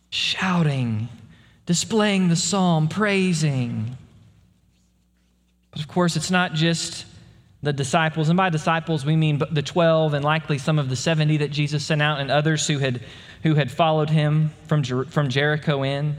Shouting, 0.10 1.08
displaying 1.70 2.30
the 2.30 2.36
psalm, 2.36 2.88
praising. 2.88 3.96
But 5.70 5.82
of 5.82 5.88
course, 5.88 6.16
it's 6.16 6.32
not 6.32 6.56
just 6.56 7.06
the 7.62 7.72
disciples, 7.72 8.28
and 8.28 8.36
by 8.36 8.50
disciples 8.50 9.06
we 9.06 9.16
mean 9.16 9.40
the 9.52 9.62
12 9.62 10.16
and 10.16 10.26
likely 10.26 10.58
some 10.58 10.80
of 10.80 10.90
the 10.90 10.96
70 10.96 11.38
that 11.38 11.52
Jesus 11.52 11.86
sent 11.86 12.02
out 12.02 12.22
and 12.22 12.32
others 12.32 12.66
who 12.66 12.80
had, 12.80 13.02
who 13.44 13.54
had 13.54 13.72
followed 13.72 14.10
him 14.10 14.50
from, 14.66 14.82
Jer- 14.82 15.06
from 15.06 15.30
Jericho 15.30 15.84
in. 15.84 16.18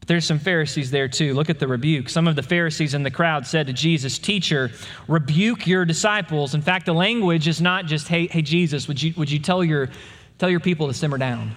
But 0.00 0.08
there's 0.08 0.26
some 0.26 0.40
Pharisees 0.40 0.90
there 0.90 1.06
too. 1.06 1.34
Look 1.34 1.48
at 1.48 1.60
the 1.60 1.68
rebuke. 1.68 2.08
Some 2.08 2.26
of 2.26 2.34
the 2.34 2.42
Pharisees 2.42 2.92
in 2.92 3.04
the 3.04 3.10
crowd 3.12 3.46
said 3.46 3.68
to 3.68 3.72
Jesus, 3.72 4.18
Teacher, 4.18 4.72
rebuke 5.06 5.64
your 5.64 5.84
disciples. 5.84 6.56
In 6.56 6.60
fact, 6.60 6.86
the 6.86 6.92
language 6.92 7.46
is 7.46 7.60
not 7.60 7.86
just, 7.86 8.08
Hey, 8.08 8.26
hey 8.26 8.42
Jesus, 8.42 8.88
would 8.88 9.00
you, 9.00 9.14
would 9.16 9.30
you 9.30 9.38
tell, 9.38 9.62
your, 9.62 9.90
tell 10.38 10.50
your 10.50 10.58
people 10.58 10.88
to 10.88 10.92
simmer 10.92 11.18
down? 11.18 11.54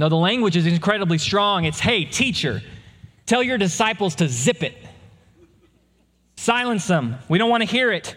No, 0.00 0.08
the 0.08 0.16
language 0.16 0.56
is 0.56 0.66
incredibly 0.66 1.18
strong. 1.18 1.66
It's, 1.66 1.78
Hey, 1.78 2.06
teacher, 2.06 2.62
tell 3.26 3.42
your 3.42 3.58
disciples 3.58 4.14
to 4.14 4.28
zip 4.28 4.62
it. 4.62 4.74
Silence 6.36 6.86
them. 6.86 7.18
We 7.28 7.36
don't 7.36 7.50
want 7.50 7.62
to 7.62 7.68
hear 7.68 7.92
it. 7.92 8.16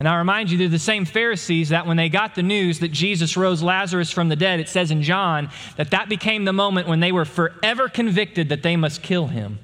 And 0.00 0.08
I 0.08 0.16
remind 0.16 0.50
you, 0.50 0.56
they're 0.56 0.68
the 0.68 0.78
same 0.78 1.04
Pharisees 1.04 1.68
that 1.68 1.86
when 1.86 1.98
they 1.98 2.08
got 2.08 2.34
the 2.34 2.42
news 2.42 2.78
that 2.78 2.90
Jesus 2.90 3.36
rose 3.36 3.62
Lazarus 3.62 4.10
from 4.10 4.30
the 4.30 4.34
dead, 4.34 4.60
it 4.60 4.70
says 4.70 4.90
in 4.90 5.02
John 5.02 5.50
that 5.76 5.90
that 5.90 6.08
became 6.08 6.46
the 6.46 6.54
moment 6.54 6.88
when 6.88 7.00
they 7.00 7.12
were 7.12 7.26
forever 7.26 7.86
convicted 7.86 8.48
that 8.48 8.62
they 8.62 8.76
must 8.76 9.02
kill 9.02 9.26
him. 9.26 9.58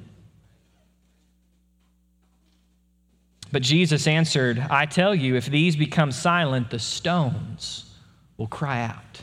But 3.51 3.63
Jesus 3.63 4.07
answered, 4.07 4.59
I 4.59 4.85
tell 4.85 5.15
you, 5.15 5.37
if 5.37 5.47
these 5.47 5.75
become 5.75 6.13
silent, 6.13 6.69
the 6.69 6.79
stones 6.79 7.87
will 8.37 8.47
cry 8.47 8.83
out. 8.83 9.23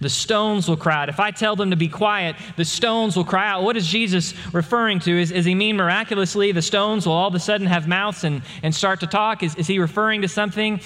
The 0.00 0.08
stones 0.08 0.68
will 0.68 0.76
cry 0.76 1.02
out. 1.02 1.08
If 1.08 1.20
I 1.20 1.30
tell 1.30 1.56
them 1.56 1.70
to 1.70 1.76
be 1.76 1.88
quiet, 1.88 2.36
the 2.56 2.64
stones 2.64 3.16
will 3.16 3.24
cry 3.24 3.48
out. 3.48 3.62
What 3.62 3.76
is 3.76 3.86
Jesus 3.86 4.34
referring 4.52 5.00
to? 5.00 5.20
Is, 5.20 5.30
is 5.30 5.44
he 5.44 5.54
mean 5.54 5.76
miraculously 5.76 6.52
the 6.52 6.62
stones 6.62 7.06
will 7.06 7.14
all 7.14 7.28
of 7.28 7.34
a 7.34 7.40
sudden 7.40 7.66
have 7.66 7.88
mouths 7.88 8.24
and, 8.24 8.42
and 8.62 8.74
start 8.74 9.00
to 9.00 9.06
talk? 9.06 9.42
Is, 9.42 9.54
is 9.56 9.66
he 9.66 9.78
referring 9.78 10.22
to 10.22 10.28
something? 10.28 10.80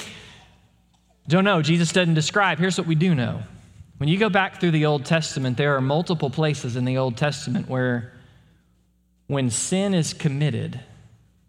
Don't 1.27 1.45
know. 1.45 1.63
Jesus 1.63 1.93
doesn't 1.93 2.15
describe. 2.15 2.59
Here's 2.59 2.79
what 2.79 2.87
we 2.87 2.95
do 2.95 3.15
know. 3.15 3.43
When 3.99 4.09
you 4.09 4.17
go 4.17 4.31
back 4.31 4.61
through 4.61 4.71
the 4.71 4.87
Old 4.87 5.05
Testament, 5.05 5.57
there 5.57 5.77
are 5.77 5.81
multiple 5.81 6.31
places 6.31 6.77
in 6.77 6.85
the 6.85 6.99
Old 6.99 7.17
Testament 7.17 7.69
where 7.69 8.13
when 9.27 9.51
sin 9.51 9.93
is 9.93 10.15
committed, 10.15 10.81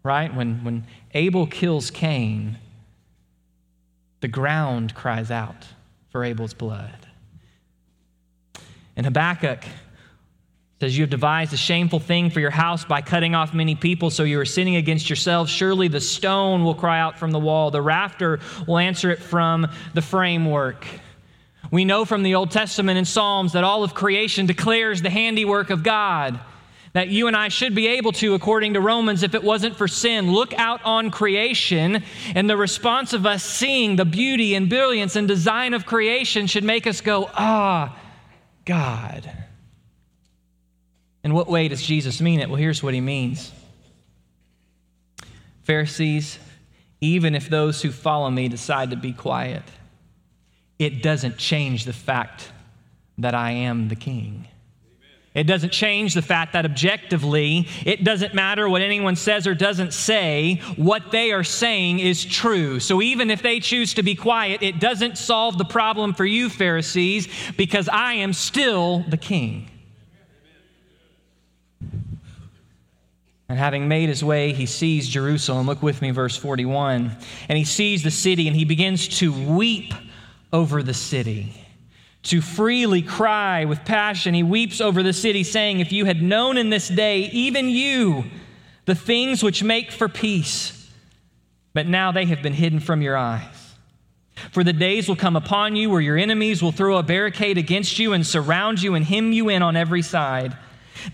right? 0.02 0.34
When, 0.34 0.62
when 0.64 0.86
Abel 1.14 1.46
kills 1.46 1.90
Cain, 1.90 2.58
the 4.20 4.28
ground 4.28 4.94
cries 4.94 5.30
out 5.30 5.66
for 6.10 6.24
Abel's 6.24 6.54
blood. 6.54 6.99
And 9.00 9.06
Habakkuk 9.06 9.64
says, 10.78 10.94
You 10.94 11.04
have 11.04 11.10
devised 11.10 11.54
a 11.54 11.56
shameful 11.56 12.00
thing 12.00 12.28
for 12.28 12.38
your 12.38 12.50
house 12.50 12.84
by 12.84 13.00
cutting 13.00 13.34
off 13.34 13.54
many 13.54 13.74
people, 13.74 14.10
so 14.10 14.24
you 14.24 14.38
are 14.38 14.44
sinning 14.44 14.76
against 14.76 15.08
yourselves. 15.08 15.50
Surely 15.50 15.88
the 15.88 16.02
stone 16.02 16.64
will 16.64 16.74
cry 16.74 17.00
out 17.00 17.18
from 17.18 17.30
the 17.30 17.38
wall, 17.38 17.70
the 17.70 17.80
rafter 17.80 18.40
will 18.68 18.76
answer 18.76 19.10
it 19.10 19.18
from 19.18 19.66
the 19.94 20.02
framework. 20.02 20.86
We 21.70 21.86
know 21.86 22.04
from 22.04 22.22
the 22.22 22.34
Old 22.34 22.50
Testament 22.50 22.98
and 22.98 23.08
Psalms 23.08 23.54
that 23.54 23.64
all 23.64 23.84
of 23.84 23.94
creation 23.94 24.44
declares 24.44 25.00
the 25.00 25.08
handiwork 25.08 25.70
of 25.70 25.82
God. 25.82 26.38
That 26.92 27.08
you 27.08 27.26
and 27.26 27.34
I 27.34 27.48
should 27.48 27.74
be 27.74 27.86
able 27.86 28.12
to, 28.12 28.34
according 28.34 28.74
to 28.74 28.82
Romans, 28.82 29.22
if 29.22 29.34
it 29.34 29.42
wasn't 29.42 29.76
for 29.76 29.88
sin, 29.88 30.30
look 30.30 30.52
out 30.58 30.84
on 30.84 31.10
creation, 31.10 32.04
and 32.34 32.50
the 32.50 32.56
response 32.58 33.14
of 33.14 33.24
us 33.24 33.42
seeing 33.42 33.96
the 33.96 34.04
beauty 34.04 34.54
and 34.54 34.68
brilliance 34.68 35.16
and 35.16 35.26
design 35.26 35.72
of 35.72 35.86
creation 35.86 36.46
should 36.46 36.64
make 36.64 36.86
us 36.86 37.00
go, 37.00 37.30
ah, 37.32 37.96
God. 38.64 39.30
In 41.22 41.34
what 41.34 41.48
way 41.48 41.68
does 41.68 41.82
Jesus 41.82 42.20
mean 42.20 42.40
it? 42.40 42.48
Well, 42.48 42.56
here's 42.56 42.82
what 42.82 42.94
he 42.94 43.00
means 43.00 43.52
Pharisees, 45.62 46.38
even 47.00 47.34
if 47.34 47.48
those 47.48 47.82
who 47.82 47.90
follow 47.90 48.30
me 48.30 48.48
decide 48.48 48.90
to 48.90 48.96
be 48.96 49.12
quiet, 49.12 49.62
it 50.78 51.02
doesn't 51.02 51.36
change 51.36 51.84
the 51.84 51.92
fact 51.92 52.50
that 53.18 53.34
I 53.34 53.52
am 53.52 53.88
the 53.88 53.96
king. 53.96 54.48
It 55.32 55.44
doesn't 55.44 55.70
change 55.70 56.14
the 56.14 56.22
fact 56.22 56.54
that 56.54 56.64
objectively, 56.64 57.68
it 57.86 58.02
doesn't 58.02 58.34
matter 58.34 58.68
what 58.68 58.82
anyone 58.82 59.14
says 59.14 59.46
or 59.46 59.54
doesn't 59.54 59.92
say, 59.92 60.56
what 60.74 61.12
they 61.12 61.30
are 61.30 61.44
saying 61.44 62.00
is 62.00 62.24
true. 62.24 62.80
So 62.80 63.00
even 63.00 63.30
if 63.30 63.40
they 63.40 63.60
choose 63.60 63.94
to 63.94 64.02
be 64.02 64.16
quiet, 64.16 64.60
it 64.62 64.80
doesn't 64.80 65.18
solve 65.18 65.56
the 65.56 65.64
problem 65.64 66.14
for 66.14 66.24
you, 66.24 66.48
Pharisees, 66.48 67.28
because 67.56 67.88
I 67.88 68.14
am 68.14 68.32
still 68.32 69.04
the 69.08 69.16
king. 69.16 69.70
And 73.48 73.58
having 73.58 73.86
made 73.86 74.08
his 74.08 74.24
way, 74.24 74.52
he 74.52 74.66
sees 74.66 75.08
Jerusalem. 75.08 75.66
Look 75.66 75.82
with 75.82 76.02
me, 76.02 76.10
verse 76.10 76.36
41. 76.36 77.16
And 77.48 77.58
he 77.58 77.64
sees 77.64 78.02
the 78.02 78.10
city 78.10 78.48
and 78.48 78.56
he 78.56 78.64
begins 78.64 79.06
to 79.18 79.32
weep 79.32 79.92
over 80.52 80.82
the 80.82 80.94
city 80.94 81.54
to 82.24 82.40
freely 82.40 83.02
cry 83.02 83.64
with 83.64 83.84
passion. 83.84 84.34
He 84.34 84.42
weeps 84.42 84.80
over 84.80 85.02
the 85.02 85.12
city, 85.12 85.42
saying, 85.42 85.80
If 85.80 85.92
you 85.92 86.04
had 86.04 86.22
known 86.22 86.56
in 86.56 86.70
this 86.70 86.88
day, 86.88 87.22
even 87.32 87.68
you, 87.68 88.24
the 88.84 88.94
things 88.94 89.42
which 89.42 89.62
make 89.62 89.90
for 89.90 90.08
peace, 90.08 90.90
but 91.72 91.86
now 91.86 92.12
they 92.12 92.26
have 92.26 92.42
been 92.42 92.52
hidden 92.52 92.80
from 92.80 93.02
your 93.02 93.16
eyes. 93.16 93.74
For 94.52 94.64
the 94.64 94.72
days 94.72 95.08
will 95.08 95.16
come 95.16 95.36
upon 95.36 95.76
you 95.76 95.90
where 95.90 96.00
your 96.00 96.16
enemies 96.16 96.62
will 96.62 96.72
throw 96.72 96.96
a 96.96 97.02
barricade 97.02 97.58
against 97.58 97.98
you 97.98 98.12
and 98.12 98.26
surround 98.26 98.82
you 98.82 98.94
and 98.94 99.04
hem 99.04 99.32
you 99.32 99.48
in 99.48 99.62
on 99.62 99.76
every 99.76 100.02
side. 100.02 100.56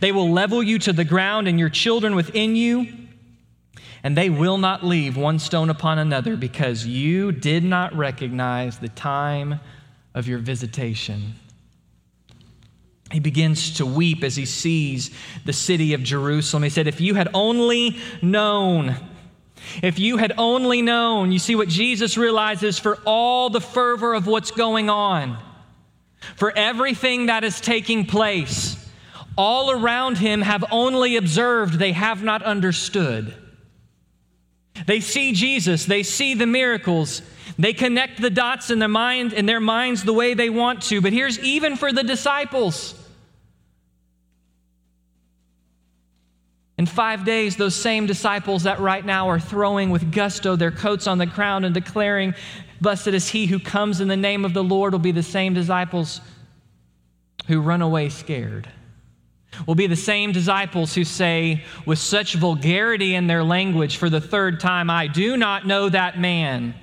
They 0.00 0.12
will 0.12 0.30
level 0.30 0.62
you 0.62 0.78
to 0.80 0.92
the 0.92 1.04
ground 1.04 1.48
and 1.48 1.58
your 1.58 1.68
children 1.68 2.14
within 2.14 2.56
you, 2.56 2.86
and 4.02 4.16
they 4.16 4.30
will 4.30 4.58
not 4.58 4.84
leave 4.84 5.16
one 5.16 5.38
stone 5.38 5.70
upon 5.70 5.98
another 5.98 6.36
because 6.36 6.86
you 6.86 7.32
did 7.32 7.64
not 7.64 7.94
recognize 7.94 8.78
the 8.78 8.88
time 8.88 9.60
of 10.16 10.26
your 10.26 10.38
visitation. 10.38 11.34
He 13.12 13.20
begins 13.20 13.76
to 13.76 13.86
weep 13.86 14.24
as 14.24 14.34
he 14.34 14.46
sees 14.46 15.12
the 15.44 15.52
city 15.52 15.94
of 15.94 16.02
Jerusalem. 16.02 16.64
He 16.64 16.70
said, 16.70 16.88
If 16.88 17.00
you 17.00 17.14
had 17.14 17.28
only 17.34 17.98
known, 18.22 18.96
if 19.82 19.98
you 19.98 20.16
had 20.16 20.32
only 20.38 20.82
known, 20.82 21.30
you 21.30 21.38
see 21.38 21.54
what 21.54 21.68
Jesus 21.68 22.16
realizes 22.16 22.78
for 22.78 22.98
all 23.04 23.50
the 23.50 23.60
fervor 23.60 24.14
of 24.14 24.26
what's 24.26 24.50
going 24.50 24.90
on, 24.90 25.38
for 26.34 26.50
everything 26.56 27.26
that 27.26 27.44
is 27.44 27.60
taking 27.60 28.06
place, 28.06 28.76
all 29.36 29.70
around 29.70 30.16
him 30.16 30.40
have 30.40 30.64
only 30.72 31.16
observed, 31.16 31.78
they 31.78 31.92
have 31.92 32.24
not 32.24 32.42
understood. 32.42 33.34
They 34.86 35.00
see 35.00 35.32
Jesus, 35.32 35.86
they 35.86 36.02
see 36.02 36.34
the 36.34 36.46
miracles, 36.46 37.22
they 37.58 37.72
connect 37.72 38.20
the 38.20 38.30
dots 38.30 38.70
in 38.70 38.78
their 38.78 38.88
mind 38.88 39.32
in 39.32 39.46
their 39.46 39.60
minds 39.60 40.02
the 40.02 40.12
way 40.12 40.34
they 40.34 40.50
want 40.50 40.82
to. 40.84 41.00
But 41.00 41.12
here's 41.12 41.38
even 41.38 41.76
for 41.76 41.92
the 41.92 42.02
disciples. 42.02 42.94
In 46.78 46.84
five 46.84 47.24
days, 47.24 47.56
those 47.56 47.74
same 47.74 48.04
disciples 48.04 48.64
that 48.64 48.80
right 48.80 49.04
now 49.04 49.30
are 49.30 49.40
throwing 49.40 49.88
with 49.88 50.12
gusto 50.12 50.56
their 50.56 50.70
coats 50.70 51.06
on 51.06 51.16
the 51.16 51.24
ground 51.24 51.64
and 51.64 51.74
declaring, 51.74 52.34
Blessed 52.82 53.08
is 53.08 53.30
he 53.30 53.46
who 53.46 53.58
comes 53.58 54.02
in 54.02 54.08
the 54.08 54.16
name 54.16 54.44
of 54.44 54.52
the 54.52 54.62
Lord, 54.62 54.92
will 54.92 54.98
be 54.98 55.12
the 55.12 55.22
same 55.22 55.54
disciples 55.54 56.20
who 57.46 57.60
run 57.62 57.80
away 57.80 58.10
scared. 58.10 58.68
Will 59.66 59.74
be 59.74 59.86
the 59.86 59.96
same 59.96 60.32
disciples 60.32 60.94
who 60.94 61.04
say, 61.04 61.64
with 61.84 61.98
such 61.98 62.34
vulgarity 62.34 63.14
in 63.14 63.26
their 63.26 63.44
language 63.44 63.96
for 63.96 64.10
the 64.10 64.20
third 64.20 64.60
time, 64.60 64.90
I 64.90 65.06
do 65.06 65.36
not 65.36 65.66
know 65.66 65.88
that 65.88 66.18
man. 66.18 66.74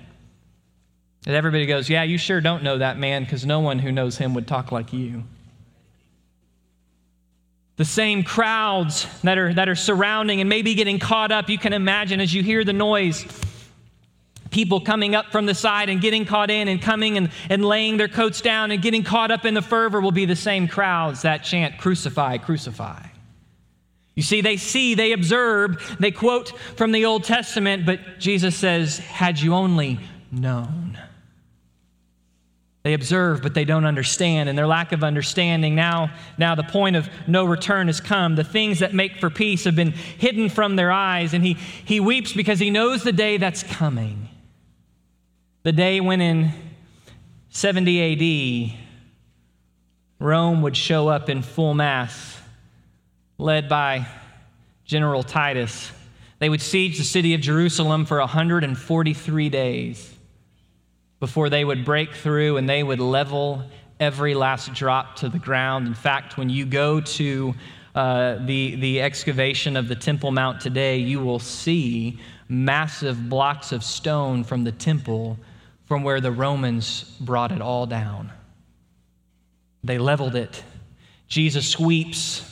And 1.26 1.36
everybody 1.36 1.66
goes, 1.66 1.90
Yeah, 1.90 2.04
you 2.04 2.18
sure 2.18 2.42
don't 2.42 2.64
know 2.64 2.78
that 2.78 2.98
man 2.98 3.24
because 3.24 3.46
no 3.46 3.60
one 3.60 3.80
who 3.80 3.92
knows 3.92 4.18
him 4.18 4.34
would 4.34 4.48
talk 4.48 4.72
like 4.72 4.94
you. 4.94 5.24
The 7.76 7.86
same 7.86 8.24
crowds 8.24 9.08
that 9.24 9.38
are, 9.38 9.54
that 9.54 9.68
are 9.68 9.76
surrounding 9.76 10.42
and 10.42 10.50
maybe 10.50 10.76
getting 10.76 11.00
caught 11.00 11.32
up, 11.32 11.50
you 11.50 11.58
can 11.58 11.74
imagine 11.74 12.20
as 12.20 12.34
you 12.34 12.44
hear 12.44 12.64
the 12.64 12.74
noise. 12.74 13.26
People 14.54 14.80
coming 14.80 15.16
up 15.16 15.32
from 15.32 15.46
the 15.46 15.56
side 15.56 15.90
and 15.90 16.00
getting 16.00 16.24
caught 16.26 16.50
in 16.50 16.68
and 16.68 16.82
coming 16.82 17.18
and, 17.18 17.30
and 17.50 17.66
laying 17.66 17.98
their 17.98 18.08
coats 18.08 18.40
down 18.40 18.72
and 18.72 18.82
getting 18.82 19.04
caught 19.04 19.32
up 19.32 19.44
in 19.44 19.54
the 19.54 19.62
fervor 19.62 20.00
will 20.00 20.12
be 20.12 20.26
the 20.26 20.36
same 20.36 20.68
crowds 20.68 21.24
that 21.24 21.44
chant, 21.44 21.78
Crucify, 21.78 22.38
crucify. 22.38 23.02
You 24.16 24.22
see, 24.22 24.42
they 24.42 24.58
see, 24.58 24.94
they 24.94 25.12
observe, 25.12 25.98
they 26.00 26.12
quote 26.12 26.58
from 26.78 26.92
the 26.92 27.06
Old 27.06 27.24
Testament, 27.24 27.86
but 27.86 28.20
Jesus 28.20 28.56
says, 28.56 29.00
Had 29.00 29.42
you 29.42 29.56
only 29.56 30.00
known. 30.32 31.00
They 32.84 32.94
observe, 32.94 33.42
but 33.42 33.54
they 33.54 33.64
don't 33.64 33.86
understand, 33.86 34.50
and 34.50 34.58
their 34.58 34.68
lack 34.68 34.92
of 34.92 35.06
understanding 35.06 35.74
now, 35.74 36.14
now 36.38 36.54
the 36.54 36.64
point 36.64 36.98
of 36.98 37.10
no 37.28 37.46
return 37.46 37.88
has 37.88 38.02
come. 38.02 38.36
The 38.36 38.44
things 38.44 38.80
that 38.80 38.94
make 38.94 39.20
for 39.20 39.30
peace 39.30 39.64
have 39.64 39.76
been 39.76 39.94
hidden 39.94 40.50
from 40.50 40.76
their 40.76 40.92
eyes, 40.92 41.34
and 41.34 41.44
he, 41.44 41.54
he 41.54 42.02
weeps 42.02 42.34
because 42.34 42.60
he 42.60 42.70
knows 42.70 43.04
the 43.04 43.14
day 43.14 43.38
that's 43.38 43.64
coming. 43.64 44.28
The 45.64 45.72
day 45.72 46.02
when 46.02 46.20
in 46.20 46.52
70 47.48 48.74
AD, 48.74 48.78
Rome 50.20 50.62
would 50.62 50.76
show 50.76 51.08
up 51.08 51.30
in 51.30 51.42
full 51.42 51.74
mass, 51.74 52.38
led 53.38 53.70
by 53.70 54.06
General 54.84 55.24
Titus. 55.24 55.90
They 56.40 56.50
would 56.50 56.62
siege 56.62 56.98
the 56.98 57.06
city 57.06 57.34
of 57.34 57.40
Jerusalem 57.40 58.04
for 58.04 58.20
143 58.20 59.48
days 59.48 60.14
before 61.22 61.50
they 61.50 61.64
would 61.64 61.86
break 61.86 62.14
through 62.14 62.58
and 62.58 62.68
they 62.68 62.84
would 62.84 63.00
level 63.00 63.64
every 64.02 64.36
last 64.36 64.74
drop 64.74 65.16
to 65.18 65.30
the 65.30 65.40
ground. 65.40 65.88
In 65.88 65.94
fact, 65.94 66.36
when 66.36 66.50
you 66.50 66.66
go 66.66 67.00
to 67.00 67.56
uh, 67.96 68.36
the, 68.46 68.76
the 68.76 69.02
excavation 69.02 69.78
of 69.78 69.88
the 69.88 69.96
Temple 69.96 70.32
Mount 70.32 70.60
today, 70.60 70.98
you 70.98 71.22
will 71.22 71.40
see 71.40 72.20
massive 72.50 73.30
blocks 73.30 73.72
of 73.72 73.82
stone 73.82 74.44
from 74.44 74.66
the 74.66 74.72
temple 74.74 75.38
from 75.86 76.04
where 76.04 76.22
the 76.22 76.32
Romans 76.32 77.04
brought 77.20 77.52
it 77.52 77.62
all 77.62 77.86
down. 77.86 78.32
They 79.84 79.98
leveled 79.98 80.36
it. 80.36 80.64
Jesus 81.28 81.68
sweeps 81.68 82.50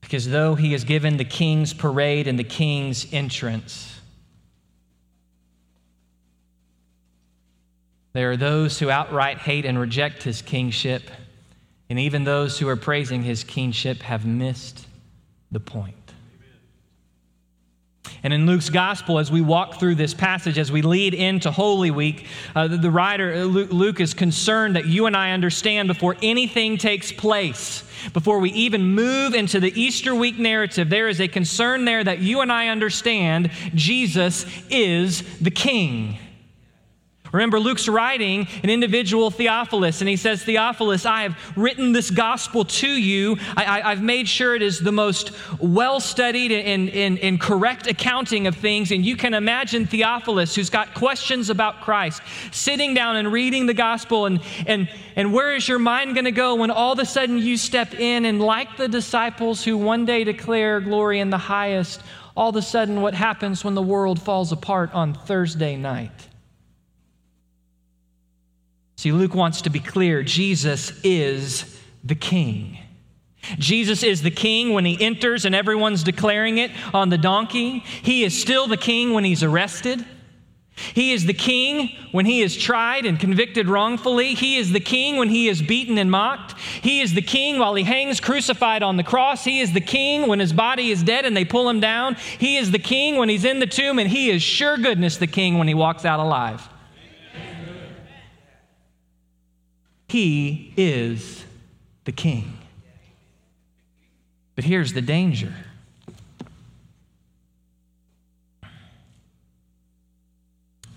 because 0.00 0.28
though 0.28 0.54
he 0.54 0.72
is 0.72 0.84
given 0.84 1.18
the 1.18 1.24
king's 1.24 1.74
parade 1.74 2.26
and 2.26 2.38
the 2.38 2.44
king's 2.44 3.12
entrance, 3.12 3.98
There 8.18 8.32
are 8.32 8.36
those 8.36 8.80
who 8.80 8.90
outright 8.90 9.38
hate 9.38 9.64
and 9.64 9.78
reject 9.78 10.24
his 10.24 10.42
kingship, 10.42 11.08
and 11.88 12.00
even 12.00 12.24
those 12.24 12.58
who 12.58 12.68
are 12.68 12.74
praising 12.74 13.22
his 13.22 13.44
kingship 13.44 14.02
have 14.02 14.26
missed 14.26 14.88
the 15.52 15.60
point. 15.60 16.07
And 18.28 18.34
in 18.34 18.44
Luke's 18.44 18.68
gospel, 18.68 19.18
as 19.18 19.32
we 19.32 19.40
walk 19.40 19.80
through 19.80 19.94
this 19.94 20.12
passage, 20.12 20.58
as 20.58 20.70
we 20.70 20.82
lead 20.82 21.14
into 21.14 21.50
Holy 21.50 21.90
Week, 21.90 22.26
uh, 22.54 22.68
the, 22.68 22.76
the, 22.76 22.90
writer, 22.90 23.32
uh, 23.32 23.44
Luke, 23.44 24.00
is 24.00 24.12
concerned 24.12 24.76
that 24.76 24.84
you 24.84 25.06
and 25.06 25.16
I 25.16 25.30
understand 25.30 25.88
before 25.88 26.14
anything 26.20 26.76
takes 26.76 27.10
place, 27.10 27.84
before 28.12 28.38
we 28.38 28.50
even 28.50 28.84
move 28.84 29.32
into 29.32 29.60
the 29.60 29.72
Easter 29.80 30.14
week 30.14 30.38
narrative, 30.38 30.90
there 30.90 31.08
is 31.08 31.22
a 31.22 31.28
concern 31.28 31.86
there 31.86 32.04
that 32.04 32.18
you 32.18 32.42
and 32.42 32.52
I 32.52 32.68
understand 32.68 33.50
Jesus 33.74 34.44
is 34.68 35.22
the 35.38 35.50
King. 35.50 36.18
Remember, 37.32 37.60
Luke's 37.60 37.88
writing 37.88 38.46
an 38.62 38.70
individual 38.70 39.30
Theophilus, 39.30 40.00
and 40.00 40.08
he 40.08 40.16
says, 40.16 40.42
Theophilus, 40.42 41.04
I 41.04 41.22
have 41.22 41.36
written 41.56 41.92
this 41.92 42.10
gospel 42.10 42.64
to 42.64 42.88
you. 42.88 43.36
I, 43.56 43.90
have 43.90 44.02
made 44.02 44.28
sure 44.28 44.54
it 44.54 44.62
is 44.62 44.80
the 44.80 44.92
most 44.92 45.32
well 45.60 46.00
studied 46.00 46.52
and, 46.52 46.88
and, 46.90 47.18
and 47.18 47.40
correct 47.40 47.86
accounting 47.86 48.46
of 48.46 48.56
things. 48.56 48.90
And 48.90 49.04
you 49.04 49.16
can 49.16 49.34
imagine 49.34 49.86
Theophilus, 49.86 50.54
who's 50.54 50.70
got 50.70 50.94
questions 50.94 51.50
about 51.50 51.80
Christ, 51.82 52.22
sitting 52.50 52.94
down 52.94 53.16
and 53.16 53.32
reading 53.32 53.66
the 53.66 53.74
gospel. 53.74 54.26
And, 54.26 54.40
and, 54.66 54.88
and 55.16 55.32
where 55.32 55.54
is 55.54 55.68
your 55.68 55.78
mind 55.78 56.14
going 56.14 56.24
to 56.24 56.32
go 56.32 56.54
when 56.54 56.70
all 56.70 56.92
of 56.92 56.98
a 56.98 57.06
sudden 57.06 57.38
you 57.38 57.56
step 57.56 57.94
in 57.94 58.24
and, 58.24 58.40
like 58.40 58.76
the 58.76 58.88
disciples 58.88 59.64
who 59.64 59.76
one 59.76 60.04
day 60.04 60.24
declare 60.24 60.80
glory 60.80 61.20
in 61.20 61.30
the 61.30 61.38
highest, 61.38 62.02
all 62.36 62.50
of 62.50 62.56
a 62.56 62.62
sudden 62.62 63.02
what 63.02 63.14
happens 63.14 63.64
when 63.64 63.74
the 63.74 63.82
world 63.82 64.22
falls 64.22 64.52
apart 64.52 64.92
on 64.94 65.12
Thursday 65.12 65.76
night? 65.76 66.27
See, 68.98 69.12
Luke 69.12 69.32
wants 69.32 69.62
to 69.62 69.70
be 69.70 69.78
clear 69.78 70.24
Jesus 70.24 70.90
is 71.04 71.78
the 72.02 72.16
king. 72.16 72.78
Jesus 73.56 74.02
is 74.02 74.22
the 74.22 74.30
king 74.32 74.72
when 74.72 74.84
he 74.84 75.00
enters 75.00 75.44
and 75.44 75.54
everyone's 75.54 76.02
declaring 76.02 76.58
it 76.58 76.72
on 76.92 77.08
the 77.08 77.16
donkey. 77.16 77.78
He 77.78 78.24
is 78.24 78.36
still 78.36 78.66
the 78.66 78.76
king 78.76 79.12
when 79.12 79.22
he's 79.22 79.44
arrested. 79.44 80.04
He 80.74 81.12
is 81.12 81.26
the 81.26 81.32
king 81.32 81.90
when 82.10 82.26
he 82.26 82.42
is 82.42 82.56
tried 82.56 83.06
and 83.06 83.20
convicted 83.20 83.68
wrongfully. 83.68 84.34
He 84.34 84.56
is 84.56 84.72
the 84.72 84.80
king 84.80 85.16
when 85.16 85.28
he 85.28 85.46
is 85.46 85.62
beaten 85.62 85.96
and 85.96 86.10
mocked. 86.10 86.58
He 86.58 87.00
is 87.00 87.14
the 87.14 87.22
king 87.22 87.60
while 87.60 87.76
he 87.76 87.84
hangs 87.84 88.18
crucified 88.18 88.82
on 88.82 88.96
the 88.96 89.04
cross. 89.04 89.44
He 89.44 89.60
is 89.60 89.72
the 89.72 89.80
king 89.80 90.26
when 90.26 90.40
his 90.40 90.52
body 90.52 90.90
is 90.90 91.04
dead 91.04 91.24
and 91.24 91.36
they 91.36 91.44
pull 91.44 91.68
him 91.68 91.78
down. 91.78 92.16
He 92.16 92.56
is 92.56 92.72
the 92.72 92.80
king 92.80 93.14
when 93.14 93.28
he's 93.28 93.44
in 93.44 93.60
the 93.60 93.66
tomb, 93.68 94.00
and 94.00 94.10
he 94.10 94.28
is 94.28 94.42
sure 94.42 94.76
goodness 94.76 95.18
the 95.18 95.28
king 95.28 95.56
when 95.56 95.68
he 95.68 95.74
walks 95.74 96.04
out 96.04 96.18
alive. 96.18 96.68
He 100.08 100.72
is 100.76 101.44
the 102.04 102.12
king. 102.12 102.58
But 104.54 104.64
here's 104.64 104.92
the 104.92 105.02
danger. 105.02 105.54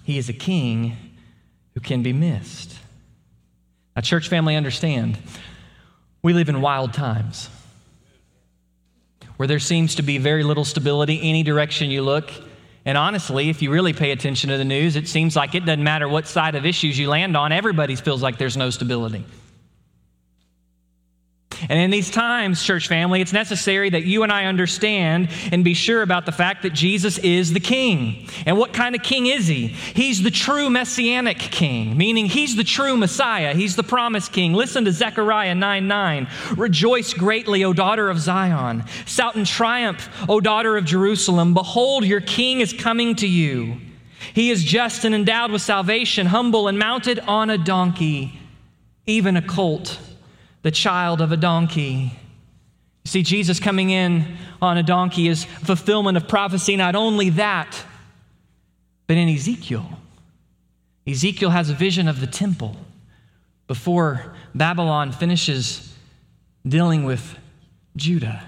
He 0.03 0.17
is 0.17 0.29
a 0.29 0.33
king 0.33 0.97
who 1.73 1.79
can 1.79 2.01
be 2.01 2.13
missed. 2.13 2.75
Now, 3.95 4.01
church 4.01 4.29
family, 4.29 4.55
understand, 4.55 5.17
we 6.23 6.33
live 6.33 6.49
in 6.49 6.61
wild 6.61 6.93
times 6.93 7.49
where 9.37 9.47
there 9.47 9.59
seems 9.59 9.95
to 9.95 10.01
be 10.01 10.17
very 10.17 10.43
little 10.43 10.65
stability 10.65 11.19
any 11.21 11.43
direction 11.43 11.89
you 11.89 12.01
look. 12.01 12.31
And 12.85 12.97
honestly, 12.97 13.49
if 13.49 13.61
you 13.61 13.71
really 13.71 13.93
pay 13.93 14.11
attention 14.11 14.49
to 14.49 14.57
the 14.57 14.65
news, 14.65 14.95
it 14.95 15.07
seems 15.07 15.35
like 15.35 15.53
it 15.53 15.65
doesn't 15.65 15.83
matter 15.83 16.07
what 16.07 16.27
side 16.27 16.55
of 16.55 16.65
issues 16.65 16.97
you 16.97 17.09
land 17.09 17.37
on, 17.37 17.51
everybody 17.51 17.95
feels 17.95 18.23
like 18.23 18.37
there's 18.37 18.57
no 18.57 18.69
stability. 18.69 19.23
And 21.69 21.79
in 21.79 21.91
these 21.91 22.09
times, 22.09 22.63
church 22.63 22.87
family, 22.87 23.21
it's 23.21 23.33
necessary 23.33 23.89
that 23.89 24.03
you 24.03 24.23
and 24.23 24.31
I 24.31 24.45
understand 24.45 25.29
and 25.51 25.63
be 25.63 25.73
sure 25.73 26.01
about 26.01 26.25
the 26.25 26.31
fact 26.31 26.63
that 26.63 26.73
Jesus 26.73 27.17
is 27.19 27.53
the 27.53 27.59
king. 27.59 28.27
And 28.45 28.57
what 28.57 28.73
kind 28.73 28.95
of 28.95 29.03
king 29.03 29.27
is 29.27 29.47
he? 29.47 29.67
He's 29.67 30.23
the 30.23 30.31
true 30.31 30.69
messianic 30.69 31.37
king, 31.37 31.97
meaning 31.97 32.25
he's 32.25 32.55
the 32.55 32.63
true 32.63 32.97
Messiah. 32.97 33.53
He's 33.53 33.75
the 33.75 33.83
promised 33.83 34.33
king. 34.33 34.53
Listen 34.53 34.85
to 34.85 34.91
Zechariah 34.91 35.55
9 35.55 35.87
9. 35.87 36.27
Rejoice 36.57 37.13
greatly, 37.13 37.63
O 37.63 37.73
daughter 37.73 38.09
of 38.09 38.19
Zion. 38.19 38.83
Shout 39.05 39.35
in 39.35 39.45
triumph, 39.45 40.09
O 40.27 40.39
daughter 40.39 40.77
of 40.77 40.85
Jerusalem. 40.85 41.53
Behold, 41.53 42.05
your 42.05 42.21
king 42.21 42.59
is 42.59 42.73
coming 42.73 43.15
to 43.17 43.27
you. 43.27 43.77
He 44.33 44.49
is 44.49 44.63
just 44.63 45.03
and 45.03 45.13
endowed 45.13 45.51
with 45.51 45.61
salvation, 45.61 46.27
humble 46.27 46.67
and 46.67 46.77
mounted 46.77 47.19
on 47.19 47.49
a 47.49 47.57
donkey, 47.57 48.39
even 49.05 49.35
a 49.35 49.41
colt 49.41 49.99
the 50.61 50.71
child 50.71 51.21
of 51.21 51.31
a 51.31 51.37
donkey. 51.37 52.17
You 53.03 53.09
see, 53.09 53.23
Jesus 53.23 53.59
coming 53.59 53.89
in 53.89 54.37
on 54.61 54.77
a 54.77 54.83
donkey 54.83 55.27
is 55.27 55.43
fulfillment 55.43 56.17
of 56.17 56.27
prophecy. 56.27 56.75
Not 56.75 56.95
only 56.95 57.31
that, 57.31 57.83
but 59.07 59.17
in 59.17 59.27
Ezekiel, 59.27 59.89
Ezekiel 61.07 61.49
has 61.49 61.69
a 61.69 61.73
vision 61.73 62.07
of 62.07 62.21
the 62.21 62.27
temple 62.27 62.77
before 63.67 64.33
Babylon 64.53 65.11
finishes 65.11 65.93
dealing 66.67 67.03
with 67.03 67.37
Judah. 67.95 68.43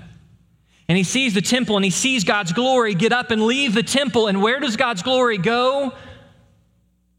And 0.88 0.98
he 0.98 1.04
sees 1.04 1.34
the 1.34 1.42
temple 1.42 1.76
and 1.76 1.86
he 1.86 1.92
sees 1.92 2.24
God's 2.24 2.54
glory 2.54 2.94
get 2.94 3.12
up 3.12 3.32
and 3.32 3.46
leave 3.46 3.74
the 3.74 3.84
temple. 3.84 4.28
And 4.28 4.42
where 4.42 4.60
does 4.60 4.76
God's 4.76 5.02
glory 5.02 5.38
go? 5.38 5.94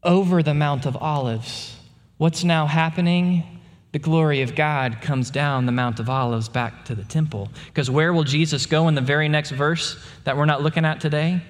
Over 0.03 0.43
the 0.43 0.53
Mount 0.53 0.85
of 0.85 0.95
Olives. 0.95 1.75
What's 2.17 2.43
now 2.43 2.67
happening? 2.67 3.54
The 3.95 3.99
glory 3.99 4.41
of 4.41 4.55
God 4.55 4.99
comes 4.99 5.29
down 5.29 5.65
the 5.65 5.71
Mount 5.71 6.01
of 6.01 6.09
Olives 6.09 6.49
back 6.49 6.83
to 6.83 6.95
the 6.95 7.05
temple. 7.05 7.47
Because 7.67 7.89
where 7.89 8.11
will 8.11 8.25
Jesus 8.25 8.65
go 8.65 8.89
in 8.89 8.93
the 8.93 8.99
very 8.99 9.29
next 9.29 9.51
verse 9.51 9.97
that 10.25 10.35
we're 10.35 10.43
not 10.43 10.61
looking 10.61 10.83
at 10.83 10.99
today? 10.99 11.41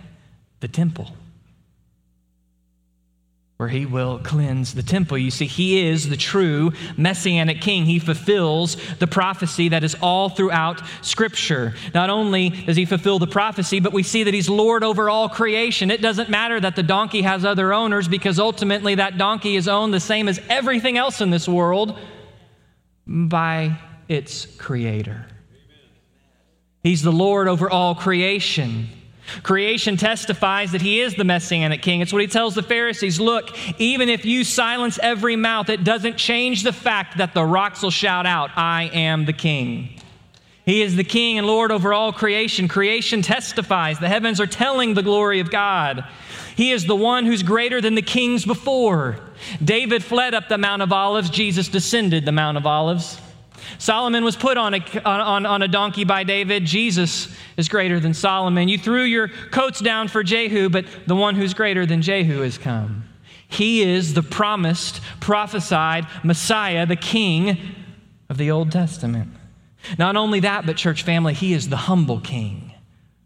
The 0.60 0.68
temple. 0.68 1.10
Where 3.58 3.68
he 3.68 3.88
will 3.88 4.20
cleanse 4.20 4.76
the 4.76 4.84
temple. 4.84 5.18
You 5.18 5.32
see, 5.32 5.48
he 5.48 5.88
is 5.88 6.08
the 6.08 6.18
true 6.18 6.72
messianic 6.96 7.62
king. 7.62 7.86
He 7.86 7.98
fulfills 7.98 8.78
the 9.00 9.08
prophecy 9.08 9.70
that 9.70 9.84
is 9.84 9.96
all 10.00 10.30
throughout 10.30 10.84
Scripture. 11.02 11.74
Not 11.96 12.12
only 12.12 12.52
does 12.52 12.78
he 12.78 12.86
fulfill 12.86 13.18
the 13.18 13.26
prophecy, 13.26 13.80
but 13.80 13.92
we 13.92 14.04
see 14.04 14.22
that 14.22 14.36
he's 14.36 14.50
Lord 14.50 14.84
over 14.84 15.10
all 15.10 15.30
creation. 15.30 15.90
It 15.90 16.00
doesn't 16.00 16.30
matter 16.30 16.60
that 16.60 16.76
the 16.76 16.84
donkey 16.84 17.24
has 17.24 17.44
other 17.44 17.74
owners 17.74 18.08
because 18.08 18.38
ultimately 18.38 18.94
that 18.94 19.18
donkey 19.18 19.56
is 19.56 19.68
owned 19.68 19.96
the 19.96 20.00
same 20.00 20.28
as 20.28 20.40
everything 20.48 21.00
else 21.00 21.22
in 21.22 21.32
this 21.32 21.48
world 21.48 21.98
by 23.08 23.78
its 24.08 24.46
creator. 24.58 25.26
He's 26.84 27.02
the 27.02 27.12
Lord 27.12 27.48
over 27.48 27.70
all 27.70 27.96
creation. 27.96 28.88
Creation 29.42 29.98
testifies 29.98 30.72
that 30.72 30.82
he 30.82 31.02
is 31.02 31.16
the 31.16 31.24
messianic 31.24 31.82
king. 31.82 32.02
It's 32.02 32.14
what 32.14 32.22
he 32.22 32.28
tells 32.28 32.54
the 32.54 32.62
Pharisees 32.62 33.20
look, 33.20 33.50
even 33.80 34.08
if 34.08 34.24
you 34.24 34.44
silence 34.44 35.00
every 35.02 35.36
mouth, 35.36 35.70
it 35.70 35.84
doesn't 35.84 36.18
change 36.18 36.64
the 36.64 36.74
fact 36.74 37.18
that 37.18 37.34
the 37.34 37.44
rocks 37.44 37.82
will 37.82 37.90
shout 37.90 38.28
out, 38.28 38.52
I 38.56 38.92
am 38.94 39.26
the 39.26 39.34
king. 39.34 40.00
He 40.66 40.82
is 40.82 40.96
the 40.96 41.04
king 41.04 41.38
and 41.38 41.46
Lord 41.46 41.72
over 41.72 41.94
all 41.94 42.12
creation. 42.12 42.68
Creation 42.68 43.22
testifies. 43.22 44.00
The 44.00 44.10
heavens 44.10 44.40
are 44.40 44.48
telling 44.48 44.94
the 44.94 45.04
glory 45.04 45.40
of 45.40 45.52
God. 45.52 46.06
He 46.56 46.72
is 46.72 46.86
the 46.86 46.96
one 46.96 47.26
who's 47.26 47.44
greater 47.44 47.82
than 47.82 47.96
the 47.96 48.02
kings 48.02 48.46
before. 48.46 49.20
David 49.64 50.04
fled 50.04 50.34
up 50.34 50.48
the 50.48 50.58
Mount 50.58 50.82
of 50.82 50.92
Olives, 50.92 51.30
Jesus 51.30 51.68
descended 51.68 52.26
the 52.26 52.32
Mount 52.32 52.58
of 52.58 52.66
Olives. 52.66 53.20
Solomon 53.78 54.24
was 54.24 54.36
put 54.36 54.58
on 54.58 54.74
a, 54.74 55.02
on, 55.06 55.46
on 55.46 55.62
a 55.62 55.68
donkey 55.68 56.04
by 56.04 56.24
David. 56.24 56.66
Jesus 56.66 57.34
is 57.58 57.68
greater 57.68 58.00
than 58.00 58.14
Solomon. 58.14 58.70
You 58.70 58.78
threw 58.78 59.04
your 59.04 59.28
coats 59.28 59.80
down 59.80 60.08
for 60.08 60.24
Jehu, 60.24 60.70
but 60.70 60.86
the 61.08 61.16
one 61.16 61.36
who's 61.36 61.54
greater 61.54 61.86
than 61.86 62.02
Jehu 62.02 62.42
has 62.42 62.58
come. 62.58 63.04
He 63.48 63.82
is 63.82 64.14
the 64.14 64.24
promised, 64.24 65.02
prophesied 65.20 66.08
Messiah, 66.24 66.86
the 66.86 66.96
King 66.96 67.58
of 68.30 68.38
the 68.38 68.52
Old 68.52 68.72
Testament. 68.72 69.30
Not 69.98 70.16
only 70.16 70.42
that, 70.42 70.66
but 70.66 70.78
church 70.78 71.04
family, 71.04 71.34
he 71.34 71.54
is 71.54 71.70
the 71.70 71.78
humble 71.78 72.20
King 72.20 72.74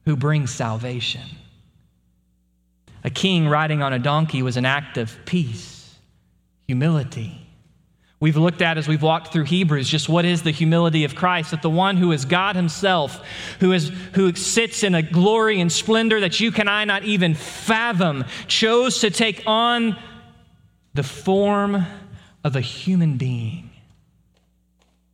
who 0.05 0.15
brings 0.15 0.51
salvation. 0.51 1.21
A 3.03 3.09
king 3.09 3.47
riding 3.47 3.81
on 3.81 3.93
a 3.93 3.99
donkey 3.99 4.41
was 4.41 4.57
an 4.57 4.65
act 4.65 4.97
of 4.97 5.17
peace, 5.25 5.95
humility 6.67 7.49
We've 8.21 8.35
looked 8.35 8.61
at 8.61 8.77
as 8.77 8.87
we've 8.87 9.01
walked 9.01 9.31
through 9.31 9.45
Hebrews 9.45 9.87
just 9.87 10.09
what 10.09 10.25
is 10.25 10.41
the 10.41 10.51
humility 10.51 11.05
of 11.05 11.15
Christ, 11.15 11.51
that 11.51 11.61
the 11.61 11.69
one 11.69 11.95
who 11.95 12.11
is 12.11 12.25
God 12.25 12.57
Himself, 12.57 13.21
who, 13.61 13.71
is, 13.71 13.91
who 14.13 14.35
sits 14.35 14.83
in 14.83 14.93
a 14.93 15.01
glory 15.01 15.61
and 15.61 15.71
splendor 15.71 16.19
that 16.19 16.39
you 16.41 16.51
can 16.51 16.67
I 16.67 16.83
not 16.83 17.03
even 17.03 17.33
fathom, 17.33 18.25
chose 18.47 18.99
to 18.99 19.09
take 19.09 19.41
on 19.45 19.97
the 20.93 21.03
form 21.03 21.85
of 22.43 22.57
a 22.57 22.61
human 22.61 23.15
being. 23.15 23.68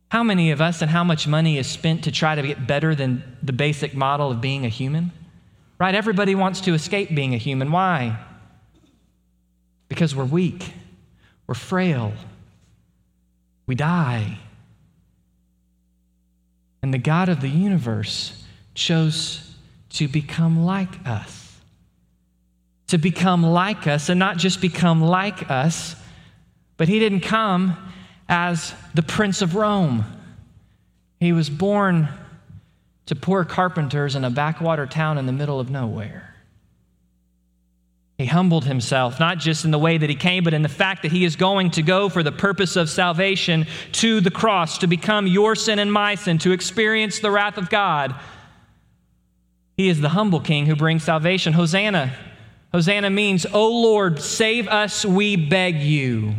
How 0.08 0.22
many 0.22 0.50
of 0.50 0.60
us 0.60 0.82
and 0.82 0.90
how 0.90 1.04
much 1.04 1.26
money 1.26 1.58
is 1.58 1.66
spent 1.66 2.04
to 2.04 2.12
try 2.12 2.34
to 2.34 2.42
get 2.42 2.66
better 2.66 2.94
than 2.94 3.22
the 3.42 3.52
basic 3.52 3.94
model 3.94 4.30
of 4.30 4.40
being 4.40 4.64
a 4.64 4.68
human? 4.68 5.12
Right? 5.78 5.94
Everybody 5.94 6.34
wants 6.34 6.60
to 6.62 6.74
escape 6.74 7.14
being 7.14 7.34
a 7.34 7.38
human. 7.38 7.72
Why? 7.72 8.18
Because 9.88 10.14
we're 10.14 10.24
weak, 10.24 10.72
we're 11.46 11.54
frail 11.54 12.12
we 13.66 13.74
die. 13.74 14.38
And 16.82 16.94
the 16.94 16.98
God 16.98 17.28
of 17.28 17.40
the 17.40 17.48
universe 17.48 18.44
chose 18.74 19.54
to 19.90 20.06
become 20.06 20.64
like 20.64 21.06
us. 21.06 21.58
To 22.88 22.98
become 22.98 23.42
like 23.42 23.88
us, 23.88 24.08
and 24.08 24.18
not 24.18 24.36
just 24.36 24.60
become 24.60 25.02
like 25.02 25.50
us, 25.50 25.96
but 26.76 26.88
he 26.88 27.00
didn't 27.00 27.20
come 27.20 27.76
as 28.28 28.74
the 28.94 29.02
Prince 29.02 29.42
of 29.42 29.54
Rome. 29.54 30.04
He 31.20 31.32
was 31.32 31.48
born 31.48 32.08
to 33.06 33.14
poor 33.14 33.44
carpenters 33.44 34.16
in 34.16 34.24
a 34.24 34.30
backwater 34.30 34.86
town 34.86 35.18
in 35.18 35.26
the 35.26 35.32
middle 35.32 35.60
of 35.60 35.70
nowhere. 35.70 36.34
He 38.18 38.26
humbled 38.26 38.64
himself, 38.64 39.20
not 39.20 39.38
just 39.38 39.66
in 39.66 39.70
the 39.70 39.78
way 39.78 39.98
that 39.98 40.08
he 40.08 40.16
came, 40.16 40.42
but 40.42 40.54
in 40.54 40.62
the 40.62 40.70
fact 40.70 41.02
that 41.02 41.12
he 41.12 41.24
is 41.24 41.36
going 41.36 41.70
to 41.72 41.82
go 41.82 42.08
for 42.08 42.22
the 42.22 42.32
purpose 42.32 42.74
of 42.74 42.88
salvation 42.88 43.66
to 43.92 44.20
the 44.22 44.30
cross, 44.30 44.78
to 44.78 44.86
become 44.86 45.26
your 45.26 45.54
sin 45.54 45.78
and 45.78 45.92
my 45.92 46.14
sin, 46.14 46.38
to 46.38 46.52
experience 46.52 47.18
the 47.18 47.30
wrath 47.30 47.58
of 47.58 47.68
God. 47.68 48.14
He 49.76 49.90
is 49.90 50.00
the 50.00 50.08
humble 50.08 50.40
king 50.40 50.64
who 50.64 50.74
brings 50.74 51.04
salvation. 51.04 51.52
Hosanna. 51.52 52.16
Hosanna 52.72 53.10
means, 53.10 53.44
O 53.52 53.68
Lord, 53.68 54.20
save 54.20 54.66
us, 54.66 55.04
we 55.04 55.36
beg 55.36 55.76
you. 55.76 56.34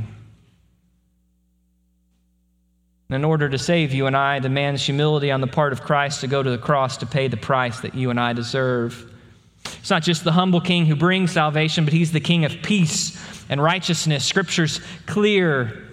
In 3.10 3.24
order 3.24 3.48
to 3.48 3.58
save 3.58 3.93
you 3.93 4.06
and 4.06 4.17
I, 4.17 4.39
demands 4.39 4.84
humility 4.84 5.32
on 5.32 5.41
the 5.41 5.48
part 5.48 5.72
of 5.72 5.82
Christ 5.82 6.22
to 6.22 6.28
go 6.28 6.43
to 6.43 6.50
the 6.50 6.58
cross 6.58 6.98
to 6.98 7.06
pay 7.06 7.28
the 7.28 7.38
price 7.38 7.80
that 7.82 7.96
you 7.96 8.10
and 8.10 8.20
I 8.20 8.34
deserve. 8.34 9.13
It's 9.80 9.89
not 9.89 10.04
just 10.04 10.24
the 10.24 10.32
humble 10.34 10.62
king 10.62 10.86
who 10.86 10.96
brings 10.96 11.32
salvation, 11.32 11.86
but 11.86 11.93
he's 11.93 12.12
the 12.12 12.20
king 12.20 12.43
of 12.43 12.62
peace 12.62 13.17
and 13.50 13.62
righteousness. 13.62 14.26
Scripture's 14.26 14.82
clear. 15.06 15.84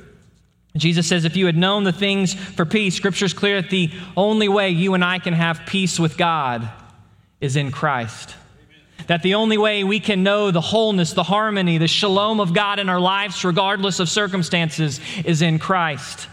Jesus 0.76 1.06
says, 1.06 1.24
if 1.24 1.36
you 1.36 1.46
had 1.46 1.56
known 1.56 1.84
the 1.84 1.92
things 1.92 2.34
for 2.34 2.64
peace, 2.64 2.96
Scripture's 2.96 3.32
clear 3.32 3.62
that 3.62 3.70
the 3.70 3.92
only 4.16 4.48
way 4.48 4.70
you 4.70 4.94
and 4.94 5.04
I 5.04 5.20
can 5.20 5.34
have 5.34 5.60
peace 5.66 6.00
with 6.00 6.16
God 6.16 6.68
is 7.40 7.54
in 7.54 7.70
Christ. 7.70 8.34
That 9.06 9.22
the 9.22 9.34
only 9.34 9.58
way 9.58 9.84
we 9.84 10.00
can 10.00 10.24
know 10.24 10.50
the 10.50 10.60
wholeness, 10.60 11.12
the 11.12 11.22
harmony, 11.22 11.78
the 11.78 11.86
shalom 11.86 12.40
of 12.40 12.54
God 12.54 12.80
in 12.80 12.88
our 12.88 12.98
lives, 12.98 13.44
regardless 13.44 14.00
of 14.00 14.08
circumstances, 14.08 14.98
is 15.24 15.42
in 15.42 15.60
Christ. 15.60 16.26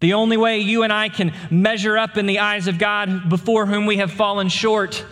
The 0.00 0.14
only 0.14 0.36
way 0.36 0.58
you 0.58 0.82
and 0.82 0.92
I 0.92 1.08
can 1.08 1.32
measure 1.50 1.96
up 1.96 2.16
in 2.16 2.26
the 2.26 2.40
eyes 2.40 2.66
of 2.66 2.78
God 2.78 3.28
before 3.28 3.66
whom 3.66 3.86
we 3.86 3.98
have 3.98 4.12
fallen 4.12 4.48
short 4.48 5.04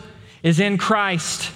is 0.43 0.61
in 0.61 0.77
Christ. 0.77 1.51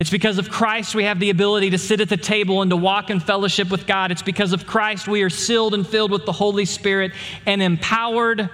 It's 0.00 0.10
because 0.10 0.38
of 0.38 0.48
Christ 0.48 0.94
we 0.94 1.04
have 1.04 1.18
the 1.18 1.30
ability 1.30 1.70
to 1.70 1.78
sit 1.78 2.00
at 2.00 2.08
the 2.08 2.16
table 2.16 2.62
and 2.62 2.70
to 2.70 2.76
walk 2.76 3.10
in 3.10 3.18
fellowship 3.18 3.70
with 3.70 3.86
God. 3.86 4.12
It's 4.12 4.22
because 4.22 4.52
of 4.52 4.66
Christ 4.66 5.08
we 5.08 5.22
are 5.22 5.30
sealed 5.30 5.74
and 5.74 5.86
filled 5.86 6.12
with 6.12 6.24
the 6.24 6.32
Holy 6.32 6.64
Spirit 6.64 7.12
and 7.46 7.60
empowered 7.60 8.48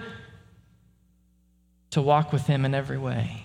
to 1.90 2.02
walk 2.02 2.32
with 2.32 2.46
Him 2.46 2.64
in 2.64 2.74
every 2.74 2.98
way. 2.98 3.44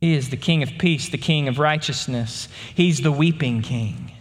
He 0.00 0.14
is 0.14 0.30
the 0.30 0.36
King 0.36 0.62
of 0.62 0.70
peace, 0.78 1.08
the 1.08 1.18
King 1.18 1.48
of 1.48 1.58
righteousness. 1.58 2.48
He's 2.74 3.00
the 3.00 3.12
weeping 3.12 3.62
King. 3.62 4.12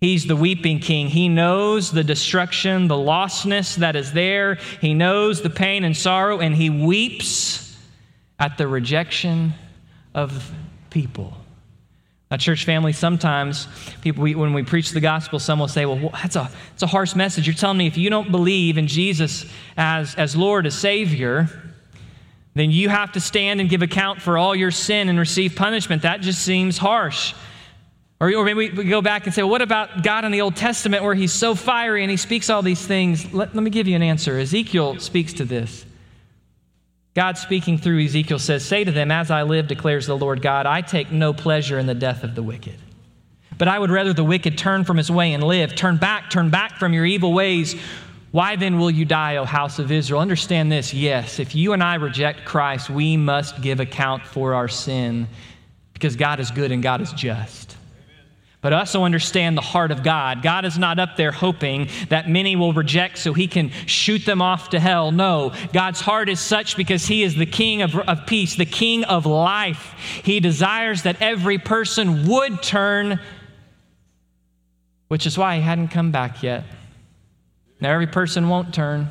He's 0.00 0.26
the 0.26 0.36
weeping 0.36 0.78
king. 0.78 1.08
He 1.08 1.28
knows 1.28 1.90
the 1.90 2.02
destruction, 2.02 2.88
the 2.88 2.94
lostness 2.94 3.76
that 3.76 3.96
is 3.96 4.12
there. 4.14 4.54
He 4.80 4.94
knows 4.94 5.42
the 5.42 5.50
pain 5.50 5.84
and 5.84 5.94
sorrow, 5.94 6.40
and 6.40 6.54
he 6.54 6.70
weeps 6.70 7.76
at 8.38 8.56
the 8.56 8.66
rejection 8.66 9.52
of 10.14 10.50
people. 10.88 11.36
Now, 12.30 12.38
church 12.38 12.64
family, 12.64 12.92
sometimes 12.92 13.68
people, 14.00 14.22
we, 14.22 14.34
when 14.34 14.54
we 14.54 14.62
preach 14.62 14.90
the 14.90 15.00
gospel, 15.00 15.38
some 15.38 15.58
will 15.58 15.68
say, 15.68 15.84
well, 15.84 16.10
that's 16.12 16.36
a, 16.36 16.50
that's 16.70 16.82
a 16.84 16.86
harsh 16.86 17.14
message. 17.14 17.46
You're 17.46 17.54
telling 17.54 17.76
me 17.76 17.86
if 17.86 17.98
you 17.98 18.08
don't 18.08 18.30
believe 18.30 18.78
in 18.78 18.86
Jesus 18.86 19.44
as, 19.76 20.14
as 20.14 20.34
Lord, 20.34 20.64
as 20.64 20.74
Savior, 20.74 21.48
then 22.54 22.70
you 22.70 22.88
have 22.88 23.12
to 23.12 23.20
stand 23.20 23.60
and 23.60 23.68
give 23.68 23.82
account 23.82 24.22
for 24.22 24.38
all 24.38 24.54
your 24.54 24.70
sin 24.70 25.08
and 25.08 25.18
receive 25.18 25.56
punishment. 25.56 26.02
That 26.02 26.20
just 26.20 26.42
seems 26.42 26.78
harsh. 26.78 27.34
Or, 28.20 28.34
or 28.34 28.44
maybe 28.44 28.70
we 28.70 28.84
go 28.84 29.00
back 29.00 29.24
and 29.24 29.34
say, 29.34 29.42
well, 29.42 29.50
what 29.50 29.62
about 29.62 30.02
God 30.02 30.24
in 30.26 30.32
the 30.32 30.42
Old 30.42 30.54
Testament 30.54 31.02
where 31.02 31.14
he's 31.14 31.32
so 31.32 31.54
fiery 31.54 32.02
and 32.02 32.10
he 32.10 32.18
speaks 32.18 32.50
all 32.50 32.60
these 32.60 32.86
things? 32.86 33.32
Let, 33.32 33.54
let 33.54 33.64
me 33.64 33.70
give 33.70 33.88
you 33.88 33.96
an 33.96 34.02
answer. 34.02 34.38
Ezekiel 34.38 34.98
speaks 34.98 35.32
to 35.34 35.44
this. 35.44 35.86
God 37.14 37.38
speaking 37.38 37.78
through 37.78 38.04
Ezekiel 38.04 38.38
says, 38.38 38.64
Say 38.64 38.84
to 38.84 38.92
them, 38.92 39.10
As 39.10 39.30
I 39.30 39.42
live, 39.42 39.66
declares 39.66 40.06
the 40.06 40.16
Lord 40.16 40.42
God, 40.42 40.66
I 40.66 40.82
take 40.82 41.10
no 41.10 41.32
pleasure 41.32 41.78
in 41.78 41.86
the 41.86 41.94
death 41.94 42.22
of 42.22 42.34
the 42.34 42.42
wicked. 42.42 42.76
But 43.56 43.68
I 43.68 43.78
would 43.78 43.90
rather 43.90 44.12
the 44.12 44.24
wicked 44.24 44.56
turn 44.56 44.84
from 44.84 44.98
his 44.98 45.10
way 45.10 45.32
and 45.32 45.42
live. 45.42 45.74
Turn 45.74 45.96
back, 45.96 46.30
turn 46.30 46.50
back 46.50 46.76
from 46.76 46.92
your 46.92 47.06
evil 47.06 47.32
ways. 47.32 47.74
Why 48.32 48.54
then 48.54 48.78
will 48.78 48.90
you 48.90 49.04
die, 49.04 49.36
O 49.36 49.44
house 49.44 49.78
of 49.78 49.90
Israel? 49.90 50.20
Understand 50.20 50.70
this 50.70 50.94
yes, 50.94 51.40
if 51.40 51.54
you 51.54 51.72
and 51.72 51.82
I 51.82 51.96
reject 51.96 52.44
Christ, 52.44 52.90
we 52.90 53.16
must 53.16 53.60
give 53.60 53.80
account 53.80 54.24
for 54.24 54.54
our 54.54 54.68
sin 54.68 55.26
because 55.94 56.16
God 56.16 56.38
is 56.38 56.50
good 56.50 56.70
and 56.70 56.82
God 56.82 57.00
is 57.00 57.12
just 57.12 57.76
but 58.60 58.72
also 58.72 59.04
understand 59.04 59.56
the 59.56 59.62
heart 59.62 59.90
of 59.90 60.02
God. 60.02 60.42
God 60.42 60.64
is 60.64 60.76
not 60.76 60.98
up 60.98 61.16
there 61.16 61.32
hoping 61.32 61.88
that 62.10 62.28
many 62.28 62.56
will 62.56 62.72
reject 62.72 63.18
so 63.18 63.32
he 63.32 63.46
can 63.46 63.70
shoot 63.86 64.26
them 64.26 64.42
off 64.42 64.70
to 64.70 64.80
hell. 64.80 65.12
No, 65.12 65.52
God's 65.72 66.00
heart 66.00 66.28
is 66.28 66.40
such 66.40 66.76
because 66.76 67.06
he 67.06 67.22
is 67.22 67.34
the 67.34 67.46
king 67.46 67.80
of, 67.82 67.96
of 67.96 68.26
peace, 68.26 68.56
the 68.56 68.66
king 68.66 69.04
of 69.04 69.24
life. 69.24 69.94
He 70.24 70.40
desires 70.40 71.04
that 71.04 71.22
every 71.22 71.58
person 71.58 72.28
would 72.28 72.62
turn, 72.62 73.18
which 75.08 75.26
is 75.26 75.38
why 75.38 75.56
he 75.56 75.62
hadn't 75.62 75.88
come 75.88 76.10
back 76.10 76.42
yet. 76.42 76.64
Now, 77.80 77.92
every 77.92 78.08
person 78.08 78.50
won't 78.50 78.74
turn, 78.74 79.08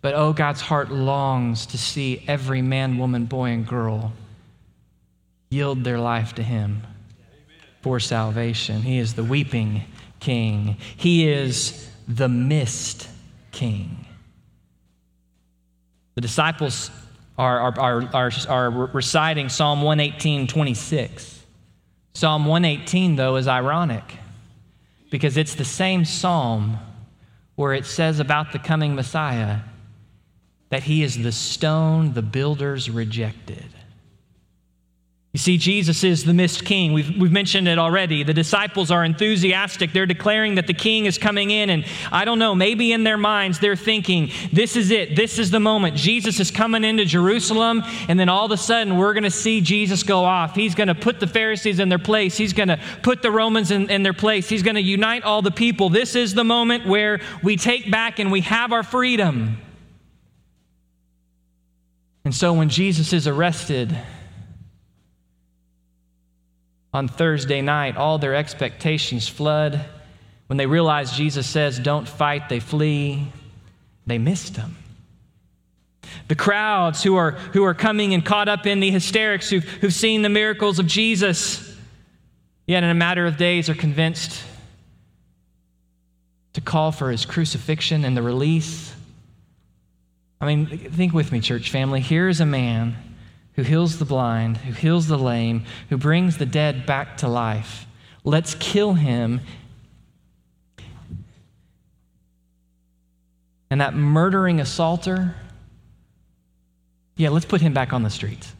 but 0.00 0.14
oh, 0.14 0.32
God's 0.32 0.60
heart 0.60 0.90
longs 0.90 1.66
to 1.66 1.78
see 1.78 2.24
every 2.26 2.62
man, 2.62 2.98
woman, 2.98 3.26
boy, 3.26 3.50
and 3.50 3.64
girl 3.64 4.12
yield 5.50 5.84
their 5.84 6.00
life 6.00 6.34
to 6.34 6.42
him 6.42 6.82
for 7.86 8.00
salvation. 8.00 8.82
He 8.82 8.98
is 8.98 9.14
the 9.14 9.22
weeping 9.22 9.84
king, 10.18 10.76
he 10.96 11.28
is 11.28 11.88
the 12.08 12.28
missed 12.28 13.08
king. 13.52 14.04
The 16.16 16.20
disciples 16.20 16.90
are, 17.38 17.60
are, 17.60 17.78
are, 17.78 18.10
are, 18.12 18.32
are 18.48 18.70
reciting 18.70 19.48
Psalm 19.48 19.82
118, 19.82 20.48
26. 20.48 21.44
Psalm 22.14 22.46
118, 22.46 23.14
though, 23.14 23.36
is 23.36 23.46
ironic 23.46 24.02
because 25.08 25.36
it's 25.36 25.54
the 25.54 25.64
same 25.64 26.04
psalm 26.04 26.78
where 27.54 27.72
it 27.72 27.86
says 27.86 28.18
about 28.18 28.50
the 28.50 28.58
coming 28.58 28.96
Messiah, 28.96 29.60
that 30.70 30.82
he 30.82 31.04
is 31.04 31.22
the 31.22 31.30
stone 31.30 32.14
the 32.14 32.22
builders 32.22 32.90
rejected. 32.90 33.75
You 35.36 35.38
see, 35.38 35.58
Jesus 35.58 36.02
is 36.02 36.24
the 36.24 36.32
missed 36.32 36.64
king. 36.64 36.94
We've, 36.94 37.14
we've 37.14 37.30
mentioned 37.30 37.68
it 37.68 37.78
already. 37.78 38.22
The 38.22 38.32
disciples 38.32 38.90
are 38.90 39.04
enthusiastic. 39.04 39.92
They're 39.92 40.06
declaring 40.06 40.54
that 40.54 40.66
the 40.66 40.72
king 40.72 41.04
is 41.04 41.18
coming 41.18 41.50
in. 41.50 41.68
And 41.68 41.84
I 42.10 42.24
don't 42.24 42.38
know, 42.38 42.54
maybe 42.54 42.90
in 42.90 43.04
their 43.04 43.18
minds 43.18 43.58
they're 43.58 43.76
thinking, 43.76 44.30
this 44.50 44.76
is 44.76 44.90
it. 44.90 45.14
This 45.14 45.38
is 45.38 45.50
the 45.50 45.60
moment. 45.60 45.94
Jesus 45.94 46.40
is 46.40 46.50
coming 46.50 46.84
into 46.84 47.04
Jerusalem. 47.04 47.82
And 48.08 48.18
then 48.18 48.30
all 48.30 48.46
of 48.46 48.50
a 48.50 48.56
sudden 48.56 48.96
we're 48.96 49.12
going 49.12 49.24
to 49.24 49.30
see 49.30 49.60
Jesus 49.60 50.02
go 50.04 50.24
off. 50.24 50.54
He's 50.54 50.74
going 50.74 50.88
to 50.88 50.94
put 50.94 51.20
the 51.20 51.26
Pharisees 51.26 51.80
in 51.80 51.90
their 51.90 51.98
place. 51.98 52.38
He's 52.38 52.54
going 52.54 52.68
to 52.68 52.80
put 53.02 53.20
the 53.20 53.30
Romans 53.30 53.70
in, 53.70 53.90
in 53.90 54.02
their 54.02 54.14
place. 54.14 54.48
He's 54.48 54.62
going 54.62 54.76
to 54.76 54.80
unite 54.80 55.22
all 55.22 55.42
the 55.42 55.50
people. 55.50 55.90
This 55.90 56.16
is 56.16 56.32
the 56.32 56.44
moment 56.44 56.86
where 56.86 57.20
we 57.42 57.58
take 57.58 57.90
back 57.90 58.18
and 58.20 58.32
we 58.32 58.40
have 58.40 58.72
our 58.72 58.82
freedom. 58.82 59.58
And 62.24 62.34
so 62.34 62.54
when 62.54 62.70
Jesus 62.70 63.12
is 63.12 63.28
arrested, 63.28 63.94
on 66.92 67.08
Thursday 67.08 67.60
night, 67.60 67.96
all 67.96 68.18
their 68.18 68.34
expectations 68.34 69.28
flood. 69.28 69.84
When 70.46 70.56
they 70.56 70.66
realize 70.66 71.12
Jesus 71.12 71.46
says, 71.46 71.78
Don't 71.78 72.08
fight, 72.08 72.48
they 72.48 72.60
flee. 72.60 73.32
They 74.06 74.18
missed 74.18 74.56
him. 74.56 74.76
The 76.28 76.34
crowds 76.34 77.02
who 77.02 77.16
are, 77.16 77.32
who 77.32 77.64
are 77.64 77.74
coming 77.74 78.14
and 78.14 78.24
caught 78.24 78.48
up 78.48 78.66
in 78.66 78.80
the 78.80 78.90
hysterics, 78.90 79.50
who've, 79.50 79.64
who've 79.64 79.92
seen 79.92 80.22
the 80.22 80.28
miracles 80.28 80.78
of 80.78 80.86
Jesus, 80.86 81.76
yet 82.66 82.82
in 82.82 82.90
a 82.90 82.94
matter 82.94 83.26
of 83.26 83.36
days 83.36 83.68
are 83.68 83.74
convinced 83.74 84.42
to 86.52 86.60
call 86.60 86.90
for 86.92 87.10
his 87.10 87.26
crucifixion 87.26 88.04
and 88.04 88.16
the 88.16 88.22
release. 88.22 88.94
I 90.40 90.46
mean, 90.46 90.66
think 90.66 91.12
with 91.12 91.32
me, 91.32 91.40
church 91.40 91.70
family. 91.70 92.00
Here's 92.00 92.40
a 92.40 92.46
man 92.46 92.96
who 93.56 93.62
heals 93.62 93.98
the 93.98 94.04
blind, 94.04 94.58
who 94.58 94.72
heals 94.72 95.08
the 95.08 95.18
lame, 95.18 95.64
who 95.88 95.96
brings 95.96 96.36
the 96.38 96.46
dead 96.46 96.86
back 96.86 97.16
to 97.18 97.28
life. 97.28 97.86
Let's 98.22 98.54
kill 98.54 98.94
him. 98.94 99.40
And 103.70 103.80
that 103.80 103.94
murdering 103.94 104.60
assaulter, 104.60 105.34
yeah, 107.16 107.30
let's 107.30 107.46
put 107.46 107.60
him 107.60 107.72
back 107.72 107.92
on 107.92 108.02
the 108.02 108.10
streets. 108.10 108.55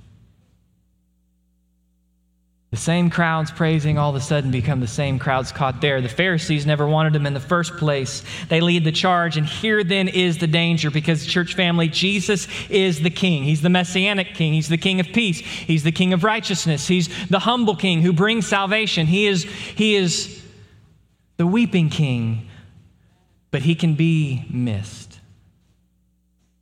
The 2.76 2.82
same 2.82 3.08
crowds 3.08 3.50
praising 3.50 3.96
all 3.96 4.10
of 4.10 4.16
a 4.16 4.20
sudden 4.20 4.50
become 4.50 4.80
the 4.80 4.86
same 4.86 5.18
crowds 5.18 5.50
caught 5.50 5.80
there. 5.80 6.02
The 6.02 6.10
Pharisees 6.10 6.66
never 6.66 6.86
wanted 6.86 7.16
him 7.16 7.24
in 7.24 7.32
the 7.32 7.40
first 7.40 7.74
place. 7.78 8.22
They 8.50 8.60
lead 8.60 8.84
the 8.84 8.92
charge, 8.92 9.38
and 9.38 9.46
here 9.46 9.82
then 9.82 10.08
is 10.08 10.36
the 10.36 10.46
danger 10.46 10.90
because, 10.90 11.24
church 11.24 11.54
family, 11.54 11.88
Jesus 11.88 12.46
is 12.68 13.00
the 13.00 13.08
king. 13.08 13.44
He's 13.44 13.62
the 13.62 13.70
messianic 13.70 14.34
king. 14.34 14.52
He's 14.52 14.68
the 14.68 14.76
king 14.76 15.00
of 15.00 15.06
peace. 15.06 15.38
He's 15.38 15.84
the 15.84 15.90
king 15.90 16.12
of 16.12 16.22
righteousness. 16.22 16.86
He's 16.86 17.08
the 17.28 17.38
humble 17.38 17.76
king 17.76 18.02
who 18.02 18.12
brings 18.12 18.46
salvation. 18.46 19.06
He 19.06 19.26
is, 19.26 19.44
he 19.44 19.96
is 19.96 20.44
the 21.38 21.46
weeping 21.46 21.88
king, 21.88 22.46
but 23.50 23.62
he 23.62 23.74
can 23.74 23.94
be 23.94 24.44
missed 24.50 25.05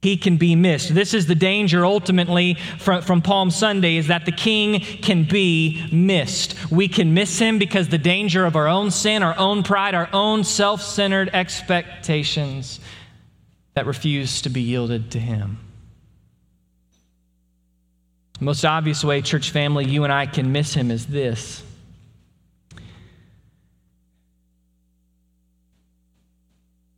he 0.04 0.18
can 0.18 0.36
be 0.36 0.54
missed. 0.54 0.94
This 0.94 1.14
is 1.14 1.26
the 1.26 1.34
danger 1.34 1.86
ultimately 1.86 2.58
from, 2.78 3.00
from 3.00 3.22
Palm 3.22 3.50
Sunday 3.50 3.96
is 3.96 4.08
that 4.08 4.26
the 4.26 4.32
king 4.32 4.80
can 4.80 5.24
be 5.24 5.82
missed. 5.90 6.70
We 6.70 6.88
can 6.88 7.14
miss 7.14 7.38
him 7.38 7.58
because 7.58 7.88
the 7.88 7.96
danger 7.96 8.44
of 8.44 8.54
our 8.54 8.68
own 8.68 8.90
sin, 8.90 9.22
our 9.22 9.36
own 9.38 9.62
pride, 9.62 9.94
our 9.94 10.10
own 10.12 10.44
self 10.44 10.82
centered 10.82 11.30
expectations 11.32 12.80
that 13.72 13.86
refuse 13.86 14.42
to 14.42 14.50
be 14.50 14.60
yielded 14.60 15.12
to 15.12 15.18
him. 15.18 15.58
Most 18.40 18.66
obvious 18.66 19.02
way, 19.02 19.22
church 19.22 19.52
family, 19.52 19.86
you 19.86 20.04
and 20.04 20.12
I 20.12 20.26
can 20.26 20.52
miss 20.52 20.74
him 20.74 20.90
is 20.90 21.06
this 21.06 21.62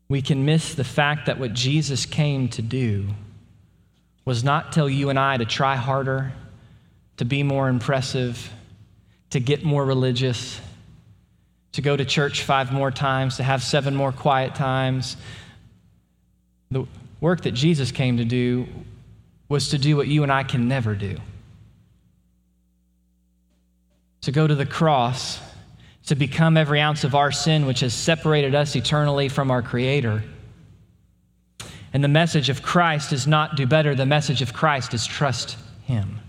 we 0.09 0.23
can 0.23 0.45
miss 0.45 0.75
the 0.75 0.85
fact 0.85 1.27
that 1.27 1.39
what 1.39 1.53
Jesus 1.53 2.07
came 2.07 2.49
to 2.51 2.63
do 2.63 3.09
was 4.25 4.45
not 4.45 4.73
tell 4.73 4.89
you 4.89 5.11
and 5.11 5.19
I 5.19 5.37
to 5.37 5.45
try 5.45 5.77
harder, 5.77 6.33
to 7.17 7.25
be 7.25 7.43
more 7.43 7.69
impressive, 7.69 8.53
to 9.31 9.41
get 9.41 9.65
more 9.65 9.85
religious, 9.85 10.61
to 11.73 11.83
go 11.83 11.97
to 11.97 12.05
church 12.05 12.43
five 12.43 12.73
more 12.73 12.91
times, 12.91 13.37
to 13.37 13.43
have 13.43 13.63
seven 13.63 13.95
more 13.95 14.13
quiet 14.13 14.55
times. 14.55 15.17
The 16.71 16.87
work 17.21 17.43
that 17.43 17.53
Jesus 17.53 17.91
came 17.91 18.19
to 18.19 18.25
do 18.25 18.67
was 19.49 19.71
to 19.71 19.79
do 19.79 19.97
what 19.97 20.09
you 20.09 20.23
and 20.23 20.33
I 20.33 20.43
can 20.43 20.69
never 20.69 20.95
do 20.95 21.19
to 24.27 24.33
go 24.33 24.45
to 24.45 24.57
the 24.57 24.67
cross 24.67 25.39
to 26.07 26.15
become 26.15 26.57
every 26.57 26.81
ounce 26.81 27.05
of 27.05 27.15
our 27.15 27.33
sin 27.33 27.67
which 27.67 27.81
has 27.81 27.93
separated 27.93 28.55
us 28.55 28.75
eternally 28.77 29.29
from 29.29 29.51
our 29.51 29.63
Creator. 29.63 30.23
And 31.93 32.03
the 32.03 32.09
message 32.09 32.49
of 32.49 32.63
Christ 32.63 33.13
is 33.13 33.27
not 33.27 33.57
do 33.57 33.67
better, 33.67 33.95
the 33.95 34.07
message 34.07 34.43
of 34.43 34.53
Christ 34.53 34.95
is 34.95 35.07
trust 35.07 35.57
Him. 35.85 36.21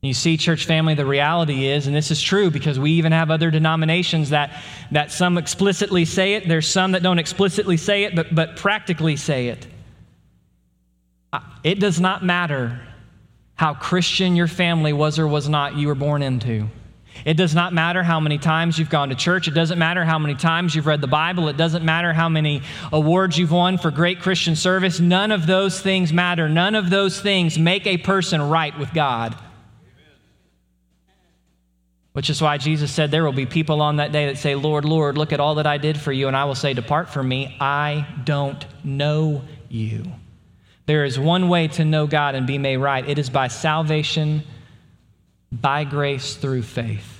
You 0.00 0.12
see, 0.12 0.36
church 0.36 0.66
family, 0.66 0.94
the 0.94 1.06
reality 1.06 1.66
is, 1.66 1.86
and 1.86 1.96
this 1.96 2.10
is 2.10 2.20
true 2.20 2.50
because 2.50 2.78
we 2.78 2.92
even 2.92 3.12
have 3.12 3.30
other 3.30 3.50
denominations 3.50 4.30
that, 4.30 4.62
that 4.90 5.10
some 5.10 5.38
explicitly 5.38 6.04
say 6.04 6.34
it, 6.34 6.46
there's 6.46 6.68
some 6.68 6.92
that 6.92 7.02
don't 7.02 7.18
explicitly 7.18 7.78
say 7.78 8.04
it, 8.04 8.14
but, 8.14 8.34
but 8.34 8.56
practically 8.56 9.16
say 9.16 9.48
it. 9.48 9.66
Uh, 11.32 11.40
it 11.62 11.80
does 11.80 11.98
not 11.98 12.22
matter 12.22 12.82
how 13.54 13.72
Christian 13.72 14.36
your 14.36 14.46
family 14.46 14.92
was 14.92 15.18
or 15.18 15.26
was 15.26 15.48
not 15.48 15.74
you 15.74 15.88
were 15.88 15.94
born 15.94 16.22
into. 16.22 16.68
It 17.24 17.34
does 17.34 17.54
not 17.54 17.72
matter 17.72 18.02
how 18.02 18.20
many 18.20 18.38
times 18.38 18.78
you've 18.78 18.90
gone 18.90 19.08
to 19.08 19.14
church. 19.14 19.48
It 19.48 19.54
doesn't 19.54 19.78
matter 19.78 20.04
how 20.04 20.18
many 20.18 20.34
times 20.34 20.74
you've 20.74 20.86
read 20.86 21.00
the 21.00 21.06
Bible. 21.06 21.48
It 21.48 21.56
doesn't 21.56 21.84
matter 21.84 22.12
how 22.12 22.28
many 22.28 22.62
awards 22.92 23.38
you've 23.38 23.52
won 23.52 23.78
for 23.78 23.90
great 23.90 24.20
Christian 24.20 24.56
service. 24.56 25.00
None 25.00 25.32
of 25.32 25.46
those 25.46 25.80
things 25.80 26.12
matter. 26.12 26.48
None 26.48 26.74
of 26.74 26.90
those 26.90 27.20
things 27.20 27.58
make 27.58 27.86
a 27.86 27.96
person 27.98 28.42
right 28.42 28.78
with 28.78 28.92
God. 28.92 29.34
Which 32.12 32.30
is 32.30 32.40
why 32.40 32.58
Jesus 32.58 32.92
said, 32.92 33.10
There 33.10 33.24
will 33.24 33.32
be 33.32 33.46
people 33.46 33.80
on 33.80 33.96
that 33.96 34.12
day 34.12 34.26
that 34.26 34.38
say, 34.38 34.54
Lord, 34.54 34.84
Lord, 34.84 35.18
look 35.18 35.32
at 35.32 35.40
all 35.40 35.56
that 35.56 35.66
I 35.66 35.78
did 35.78 35.98
for 35.98 36.12
you. 36.12 36.28
And 36.28 36.36
I 36.36 36.44
will 36.44 36.54
say, 36.54 36.74
Depart 36.74 37.08
from 37.08 37.28
me. 37.28 37.56
I 37.58 38.06
don't 38.24 38.64
know 38.84 39.42
you. 39.68 40.04
There 40.86 41.04
is 41.04 41.18
one 41.18 41.48
way 41.48 41.68
to 41.68 41.84
know 41.84 42.06
God 42.06 42.34
and 42.34 42.46
be 42.46 42.58
made 42.58 42.76
right 42.76 43.08
it 43.08 43.18
is 43.18 43.30
by 43.30 43.48
salvation 43.48 44.44
by 45.60 45.84
grace 45.84 46.36
through 46.36 46.62
faith. 46.62 47.10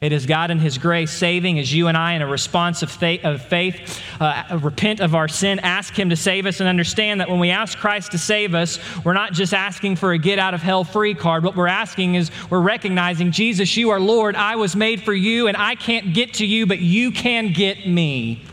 It 0.00 0.12
is 0.12 0.26
God 0.26 0.52
in 0.52 0.60
His 0.60 0.78
grace 0.78 1.10
saving 1.10 1.58
as 1.58 1.74
you 1.74 1.88
and 1.88 1.96
I, 1.96 2.12
in 2.12 2.22
a 2.22 2.26
response 2.26 2.82
of 2.82 2.90
faith, 2.90 3.24
of 3.24 3.42
faith 3.42 4.00
uh, 4.20 4.60
repent 4.62 5.00
of 5.00 5.16
our 5.16 5.26
sin, 5.26 5.58
ask 5.58 5.92
Him 5.98 6.10
to 6.10 6.16
save 6.16 6.46
us, 6.46 6.60
and 6.60 6.68
understand 6.68 7.20
that 7.20 7.28
when 7.28 7.40
we 7.40 7.50
ask 7.50 7.76
Christ 7.76 8.12
to 8.12 8.18
save 8.18 8.54
us, 8.54 8.78
we're 9.04 9.12
not 9.12 9.32
just 9.32 9.52
asking 9.52 9.96
for 9.96 10.12
a 10.12 10.18
get 10.18 10.38
out 10.38 10.54
of 10.54 10.62
hell 10.62 10.84
free 10.84 11.14
card. 11.14 11.42
What 11.42 11.56
we're 11.56 11.66
asking 11.66 12.14
is 12.14 12.30
we're 12.48 12.60
recognizing, 12.60 13.32
Jesus, 13.32 13.76
you 13.76 13.90
are 13.90 13.98
Lord. 13.98 14.36
I 14.36 14.54
was 14.54 14.76
made 14.76 15.02
for 15.02 15.14
you, 15.14 15.48
and 15.48 15.56
I 15.56 15.74
can't 15.74 16.14
get 16.14 16.34
to 16.34 16.46
you, 16.46 16.64
but 16.64 16.78
you 16.78 17.10
can 17.10 17.52
get 17.52 17.88
me. 17.88 18.44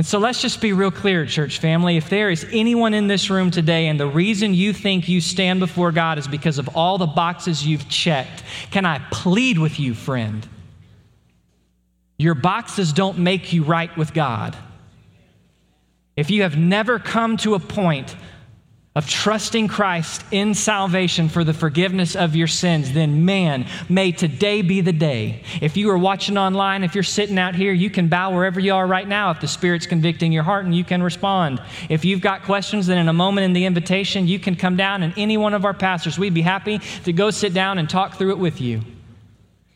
And 0.00 0.06
so 0.06 0.18
let's 0.18 0.40
just 0.40 0.62
be 0.62 0.72
real 0.72 0.90
clear, 0.90 1.26
church 1.26 1.58
family. 1.58 1.98
If 1.98 2.08
there 2.08 2.30
is 2.30 2.46
anyone 2.52 2.94
in 2.94 3.06
this 3.06 3.28
room 3.28 3.50
today 3.50 3.86
and 3.86 4.00
the 4.00 4.06
reason 4.06 4.54
you 4.54 4.72
think 4.72 5.10
you 5.10 5.20
stand 5.20 5.60
before 5.60 5.92
God 5.92 6.16
is 6.16 6.26
because 6.26 6.56
of 6.56 6.70
all 6.74 6.96
the 6.96 7.04
boxes 7.04 7.66
you've 7.66 7.86
checked, 7.86 8.42
can 8.70 8.86
I 8.86 9.00
plead 9.10 9.58
with 9.58 9.78
you, 9.78 9.92
friend? 9.92 10.48
Your 12.16 12.34
boxes 12.34 12.94
don't 12.94 13.18
make 13.18 13.52
you 13.52 13.62
right 13.62 13.94
with 13.94 14.14
God. 14.14 14.56
If 16.16 16.30
you 16.30 16.44
have 16.44 16.56
never 16.56 16.98
come 16.98 17.36
to 17.36 17.52
a 17.52 17.60
point 17.60 18.16
of 18.96 19.08
trusting 19.08 19.68
Christ 19.68 20.24
in 20.32 20.52
salvation 20.52 21.28
for 21.28 21.44
the 21.44 21.54
forgiveness 21.54 22.16
of 22.16 22.34
your 22.34 22.48
sins, 22.48 22.92
then 22.92 23.24
man, 23.24 23.66
may 23.88 24.10
today 24.10 24.62
be 24.62 24.80
the 24.80 24.92
day. 24.92 25.44
If 25.60 25.76
you 25.76 25.88
are 25.90 25.98
watching 25.98 26.36
online, 26.36 26.82
if 26.82 26.96
you're 26.96 27.04
sitting 27.04 27.38
out 27.38 27.54
here, 27.54 27.72
you 27.72 27.88
can 27.88 28.08
bow 28.08 28.34
wherever 28.34 28.58
you 28.58 28.74
are 28.74 28.86
right 28.86 29.06
now 29.06 29.30
if 29.30 29.40
the 29.40 29.46
Spirit's 29.46 29.86
convicting 29.86 30.32
your 30.32 30.42
heart 30.42 30.64
and 30.64 30.74
you 30.74 30.82
can 30.82 31.04
respond. 31.04 31.62
If 31.88 32.04
you've 32.04 32.20
got 32.20 32.42
questions, 32.42 32.88
then 32.88 32.98
in 32.98 33.08
a 33.08 33.12
moment 33.12 33.44
in 33.44 33.52
the 33.52 33.64
invitation, 33.64 34.26
you 34.26 34.40
can 34.40 34.56
come 34.56 34.76
down 34.76 35.04
and 35.04 35.14
any 35.16 35.36
one 35.36 35.54
of 35.54 35.64
our 35.64 35.74
pastors, 35.74 36.18
we'd 36.18 36.34
be 36.34 36.42
happy 36.42 36.80
to 37.04 37.12
go 37.12 37.30
sit 37.30 37.54
down 37.54 37.78
and 37.78 37.88
talk 37.88 38.16
through 38.16 38.32
it 38.32 38.38
with 38.38 38.60
you. 38.60 38.80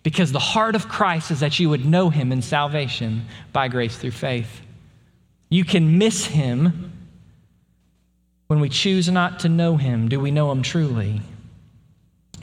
Because 0.02 0.32
the 0.32 0.40
heart 0.40 0.74
of 0.74 0.88
Christ 0.88 1.30
is 1.30 1.38
that 1.38 1.60
you 1.60 1.70
would 1.70 1.86
know 1.86 2.10
him 2.10 2.32
in 2.32 2.42
salvation 2.42 3.26
by 3.52 3.68
grace 3.68 3.96
through 3.96 4.10
faith. 4.10 4.60
You 5.50 5.64
can 5.64 5.98
miss 5.98 6.26
him 6.26 6.90
when 8.46 8.60
we 8.60 8.68
choose 8.68 9.08
not 9.10 9.40
to 9.40 9.48
know 9.48 9.76
him, 9.76 10.08
do 10.08 10.20
we 10.20 10.30
know 10.30 10.50
him 10.52 10.62
truly? 10.62 11.22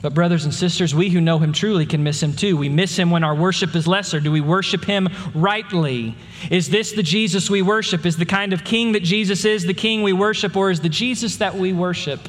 But, 0.02 0.14
brothers 0.14 0.44
and 0.44 0.52
sisters, 0.52 0.96
we 0.96 1.10
who 1.10 1.20
know 1.20 1.38
him 1.38 1.52
truly 1.52 1.86
can 1.86 2.02
miss 2.02 2.20
him 2.20 2.32
too. 2.32 2.56
We 2.56 2.68
miss 2.68 2.96
him 2.96 3.12
when 3.12 3.22
our 3.22 3.36
worship 3.36 3.76
is 3.76 3.86
lesser. 3.86 4.18
Do 4.18 4.32
we 4.32 4.40
worship 4.40 4.84
him 4.84 5.08
rightly? 5.32 6.16
Is 6.50 6.68
this 6.68 6.90
the 6.90 7.04
Jesus 7.04 7.48
we 7.48 7.62
worship? 7.62 8.04
Is 8.04 8.16
the 8.16 8.26
kind 8.26 8.52
of 8.52 8.64
king 8.64 8.92
that 8.92 9.04
Jesus 9.04 9.44
is 9.44 9.62
the 9.62 9.74
king 9.74 10.02
we 10.02 10.12
worship, 10.12 10.56
or 10.56 10.72
is 10.72 10.80
the 10.80 10.88
Jesus 10.88 11.36
that 11.36 11.54
we 11.54 11.72
worship 11.72 12.20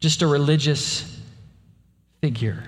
just 0.00 0.20
a 0.20 0.26
religious 0.26 1.18
figure? 2.20 2.62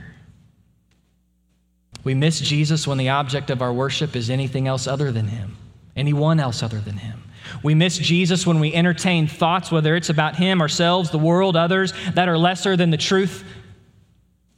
We 2.03 2.15
miss 2.15 2.41
Jesus 2.41 2.87
when 2.87 2.97
the 2.97 3.11
object 3.11 3.51
of 3.51 3.61
our 3.61 3.75
worship 3.75 4.17
is 4.17 4.31
anything 4.31 4.67
else 4.67 4.87
other 4.87 5.13
than 5.13 5.29
him, 5.29 5.59
anyone 5.95 6.41
else 6.41 6.63
other 6.63 6.81
than 6.81 6.97
him. 6.97 7.23
We 7.63 7.75
miss 7.75 7.99
Jesus 7.99 8.47
when 8.47 8.61
we 8.61 8.75
entertain 8.75 9.27
thoughts, 9.27 9.71
whether 9.71 9.97
it's 9.97 10.11
about 10.11 10.37
him, 10.37 10.61
ourselves, 10.61 11.11
the 11.11 11.19
world, 11.19 11.57
others, 11.57 11.93
that 12.15 12.29
are 12.29 12.39
lesser 12.39 12.77
than 12.77 12.91
the 12.91 12.97
truth 12.97 13.45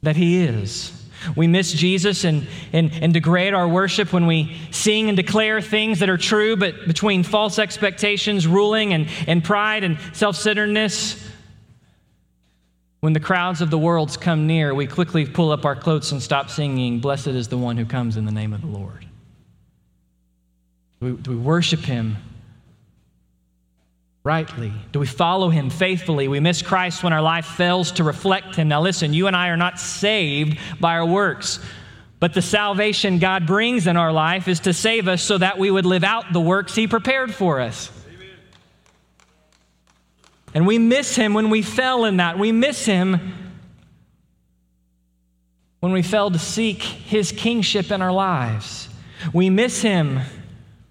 that 0.03 0.15
He 0.15 0.43
is. 0.43 0.97
We 1.35 1.45
miss 1.45 1.71
Jesus 1.71 2.23
and, 2.23 2.47
and, 2.73 2.91
and 2.93 3.13
degrade 3.13 3.53
our 3.53 3.67
worship 3.67 4.11
when 4.11 4.25
we 4.25 4.57
sing 4.71 5.07
and 5.07 5.15
declare 5.15 5.61
things 5.61 5.99
that 5.99 6.09
are 6.09 6.17
true, 6.17 6.55
but 6.55 6.87
between 6.87 7.23
false 7.23 7.59
expectations, 7.59 8.47
ruling, 8.47 8.93
and, 8.93 9.07
and 9.27 9.43
pride 9.43 9.83
and 9.83 9.99
self 10.13 10.35
centeredness. 10.35 11.29
When 13.01 13.13
the 13.13 13.19
crowds 13.19 13.61
of 13.61 13.71
the 13.71 13.79
world 13.79 14.19
come 14.21 14.45
near, 14.45 14.75
we 14.75 14.85
quickly 14.85 15.25
pull 15.25 15.51
up 15.51 15.65
our 15.65 15.75
cloaks 15.75 16.11
and 16.11 16.21
stop 16.21 16.49
singing, 16.49 16.99
Blessed 16.99 17.27
is 17.27 17.47
the 17.47 17.57
one 17.57 17.77
who 17.77 17.85
comes 17.85 18.15
in 18.17 18.25
the 18.25 18.31
name 18.31 18.53
of 18.53 18.61
the 18.61 18.67
Lord. 18.67 19.05
Do 20.99 21.15
we, 21.15 21.21
do 21.21 21.31
we 21.31 21.37
worship 21.37 21.79
Him 21.79 22.17
rightly? 24.23 24.71
Do 24.91 24.99
we 24.99 25.07
follow 25.07 25.49
him 25.49 25.69
faithfully? 25.69 26.27
We 26.27 26.39
miss 26.39 26.61
Christ 26.61 27.03
when 27.03 27.13
our 27.13 27.21
life 27.21 27.45
fails 27.45 27.91
to 27.93 28.03
reflect 28.03 28.55
him. 28.55 28.67
Now, 28.67 28.81
listen, 28.81 29.13
you 29.13 29.27
and 29.27 29.35
I 29.35 29.49
are 29.49 29.57
not 29.57 29.79
saved 29.79 30.59
by 30.79 30.95
our 30.97 31.05
works, 31.05 31.59
but 32.19 32.33
the 32.33 32.41
salvation 32.41 33.17
God 33.17 33.47
brings 33.47 33.87
in 33.87 33.97
our 33.97 34.11
life 34.11 34.47
is 34.47 34.59
to 34.61 34.73
save 34.73 35.07
us 35.07 35.23
so 35.23 35.37
that 35.37 35.57
we 35.57 35.71
would 35.71 35.85
live 35.85 36.03
out 36.03 36.33
the 36.33 36.39
works 36.39 36.75
he 36.75 36.87
prepared 36.87 37.33
for 37.33 37.59
us. 37.59 37.91
And 40.53 40.67
we 40.67 40.77
miss 40.77 41.15
him 41.15 41.33
when 41.33 41.49
we 41.49 41.61
fell 41.61 42.05
in 42.05 42.17
that. 42.17 42.37
We 42.37 42.51
miss 42.51 42.85
him 42.85 43.33
when 45.79 45.93
we 45.93 46.03
failed 46.03 46.33
to 46.33 46.39
seek 46.39 46.83
his 46.83 47.31
kingship 47.31 47.89
in 47.89 48.01
our 48.01 48.11
lives. 48.11 48.87
We 49.33 49.49
miss 49.49 49.81
him 49.81 50.19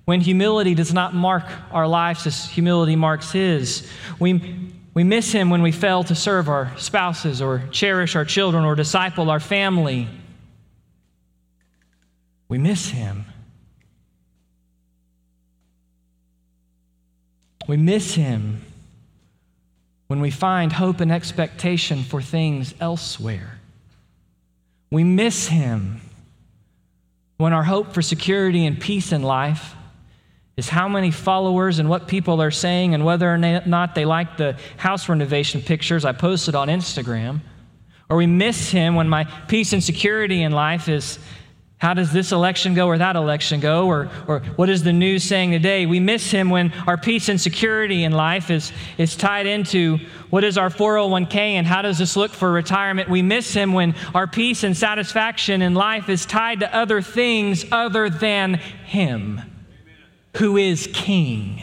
when 0.05 0.21
humility 0.21 0.75
does 0.75 0.93
not 0.93 1.15
mark 1.15 1.45
our 1.71 1.87
lives 1.87 2.27
as 2.27 2.49
humility 2.49 2.97
marks 2.97 3.33
His. 3.33 3.89
We, 4.19 4.71
we 4.95 5.05
miss 5.05 5.33
Him 5.33 5.51
when 5.51 5.63
we 5.63 5.73
fail 5.73 6.05
to 6.05 6.15
serve 6.15 6.49
our 6.49 6.77
spouses 6.79 7.41
or 7.41 7.65
cherish 7.71 8.17
our 8.17 8.25
children 8.25 8.65
or 8.65 8.75
disciple 8.75 9.31
our 9.31 9.41
family. 9.41 10.09
We 12.49 12.59
miss 12.59 12.91
Him. 12.91 13.25
We 17.69 17.77
miss 17.77 18.15
Him 18.15 18.65
when 20.09 20.21
we 20.21 20.33
find 20.33 20.73
hope 20.73 21.01
and 21.01 21.13
expectation 21.13 22.03
for 22.03 22.21
things 22.21 22.75
elsewhere. 22.81 23.61
We 24.91 25.05
miss 25.05 25.47
Him 25.47 26.01
when 27.37 27.53
our 27.53 27.63
hope 27.63 27.95
for 27.95 28.03
security 28.03 28.67
and 28.67 28.81
peace 28.81 29.13
in 29.13 29.23
life 29.23 29.77
is 30.61 30.69
how 30.69 30.87
many 30.87 31.11
followers 31.11 31.79
and 31.79 31.89
what 31.89 32.07
people 32.07 32.43
are 32.43 32.51
saying 32.51 32.93
and 32.93 33.03
whether 33.03 33.33
or 33.33 33.39
not 33.39 33.95
they 33.95 34.05
like 34.05 34.37
the 34.37 34.55
house 34.77 35.09
renovation 35.09 35.63
pictures 35.63 36.05
I 36.05 36.13
posted 36.13 36.55
on 36.55 36.69
Instagram. 36.69 37.41
Or 38.11 38.19
we 38.19 38.27
miss 38.27 38.71
him 38.71 38.95
when 38.95 39.09
my 39.09 39.25
peace 39.49 39.73
and 39.73 39.83
security 39.83 40.43
in 40.43 40.53
life 40.53 40.87
is 40.87 41.19
how 41.79 41.95
does 41.95 42.13
this 42.13 42.31
election 42.31 42.75
go 42.75 42.89
or 42.89 42.99
that 42.99 43.17
election 43.17 43.59
go? 43.59 43.87
Or, 43.87 44.11
or 44.29 44.41
what 44.57 44.69
is 44.69 44.83
the 44.83 44.93
news 44.93 45.25
saying 45.25 45.53
today? 45.53 45.87
We 45.87 45.99
miss 45.99 46.31
him 46.31 46.51
when 46.51 46.75
our 46.87 46.99
peace 46.99 47.31
and 47.31 47.41
security 47.41 48.05
in 48.05 48.13
life 48.13 48.51
is, 48.51 48.71
is 48.99 49.17
tied 49.17 49.47
into 49.47 49.97
what 50.29 50.45
is 50.45 50.59
our 50.59 50.69
401k 50.69 51.37
and 51.37 51.67
how 51.67 51.81
does 51.81 51.97
this 51.97 52.17
look 52.17 52.33
for 52.33 52.53
retirement? 52.53 53.09
We 53.09 53.23
miss 53.23 53.55
him 53.55 53.73
when 53.73 53.95
our 54.15 54.27
peace 54.27 54.63
and 54.63 54.77
satisfaction 54.77 55.63
in 55.63 55.73
life 55.73 56.11
is 56.11 56.27
tied 56.27 56.61
to 56.61 56.77
other 56.77 57.01
things 57.01 57.65
other 57.73 58.11
than 58.11 58.57
him 58.85 59.50
who 60.37 60.57
is 60.57 60.89
king. 60.93 61.63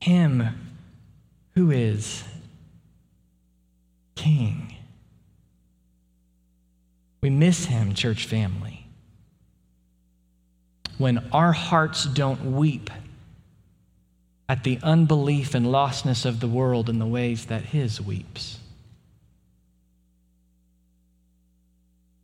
Him 0.00 0.48
who 1.54 1.70
is 1.70 2.24
king. 4.14 4.74
We 7.20 7.30
miss 7.30 7.66
him, 7.66 7.94
church 7.94 8.26
family. 8.26 8.86
When 10.98 11.28
our 11.32 11.52
hearts 11.52 12.04
don't 12.04 12.56
weep 12.56 12.90
at 14.48 14.64
the 14.64 14.78
unbelief 14.82 15.54
and 15.54 15.66
lostness 15.66 16.26
of 16.26 16.40
the 16.40 16.48
world 16.48 16.88
in 16.88 16.98
the 16.98 17.06
ways 17.06 17.46
that 17.46 17.62
his 17.66 18.00
weeps. 18.00 18.58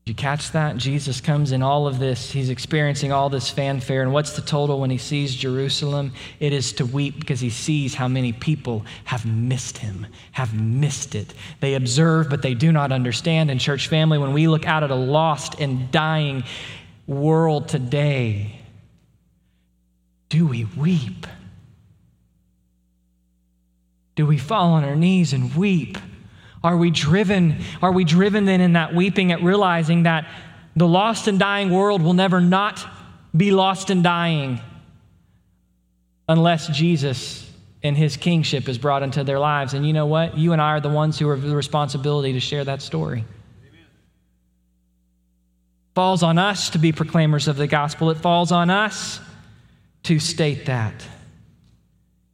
You 0.08 0.14
catch 0.14 0.52
that? 0.52 0.76
Jesus 0.76 1.20
comes 1.20 1.52
in 1.52 1.62
all 1.62 1.86
of 1.86 1.98
this. 1.98 2.30
He's 2.30 2.50
experiencing 2.50 3.12
all 3.12 3.28
this 3.28 3.50
fanfare. 3.50 4.02
And 4.02 4.12
what's 4.12 4.32
the 4.32 4.42
total 4.42 4.80
when 4.80 4.90
he 4.90 4.98
sees 4.98 5.34
Jerusalem? 5.34 6.12
It 6.40 6.52
is 6.52 6.72
to 6.74 6.86
weep 6.86 7.20
because 7.20 7.40
he 7.40 7.50
sees 7.50 7.94
how 7.94 8.08
many 8.08 8.32
people 8.32 8.84
have 9.04 9.26
missed 9.26 9.78
him, 9.78 10.06
have 10.32 10.54
missed 10.54 11.14
it. 11.14 11.34
They 11.60 11.74
observe, 11.74 12.28
but 12.30 12.42
they 12.42 12.54
do 12.54 12.72
not 12.72 12.92
understand. 12.92 13.50
And, 13.50 13.60
church 13.60 13.88
family, 13.88 14.18
when 14.18 14.32
we 14.32 14.48
look 14.48 14.66
out 14.66 14.82
at 14.82 14.90
a 14.90 14.96
lost 14.96 15.60
and 15.60 15.90
dying 15.90 16.44
world 17.06 17.68
today, 17.68 18.60
do 20.28 20.46
we 20.46 20.64
weep? 20.64 21.26
Do 24.16 24.26
we 24.26 24.38
fall 24.38 24.72
on 24.72 24.84
our 24.84 24.96
knees 24.96 25.32
and 25.32 25.54
weep? 25.54 25.96
Are 26.62 26.76
we 26.76 26.90
driven? 26.90 27.62
Are 27.82 27.92
we 27.92 28.04
driven 28.04 28.44
then 28.44 28.60
in 28.60 28.72
that 28.72 28.94
weeping 28.94 29.32
at 29.32 29.42
realizing 29.42 30.04
that 30.04 30.28
the 30.74 30.86
lost 30.86 31.28
and 31.28 31.38
dying 31.38 31.70
world 31.70 32.02
will 32.02 32.14
never 32.14 32.40
not 32.40 32.84
be 33.36 33.50
lost 33.50 33.90
and 33.90 34.02
dying 34.02 34.60
unless 36.28 36.68
Jesus 36.68 37.48
and 37.82 37.96
his 37.96 38.16
kingship 38.16 38.68
is 38.68 38.76
brought 38.78 39.02
into 39.02 39.22
their 39.22 39.38
lives? 39.38 39.74
And 39.74 39.86
you 39.86 39.92
know 39.92 40.06
what? 40.06 40.36
You 40.36 40.52
and 40.52 40.60
I 40.60 40.70
are 40.72 40.80
the 40.80 40.88
ones 40.88 41.18
who 41.18 41.28
have 41.30 41.42
the 41.42 41.54
responsibility 41.54 42.32
to 42.32 42.40
share 42.40 42.64
that 42.64 42.82
story. 42.82 43.24
Amen. 43.68 43.86
Falls 45.94 46.22
on 46.22 46.38
us 46.38 46.70
to 46.70 46.78
be 46.78 46.92
proclaimers 46.92 47.46
of 47.46 47.56
the 47.56 47.68
gospel. 47.68 48.10
It 48.10 48.18
falls 48.18 48.50
on 48.50 48.68
us 48.68 49.20
to 50.04 50.18
state 50.18 50.66
that. 50.66 51.06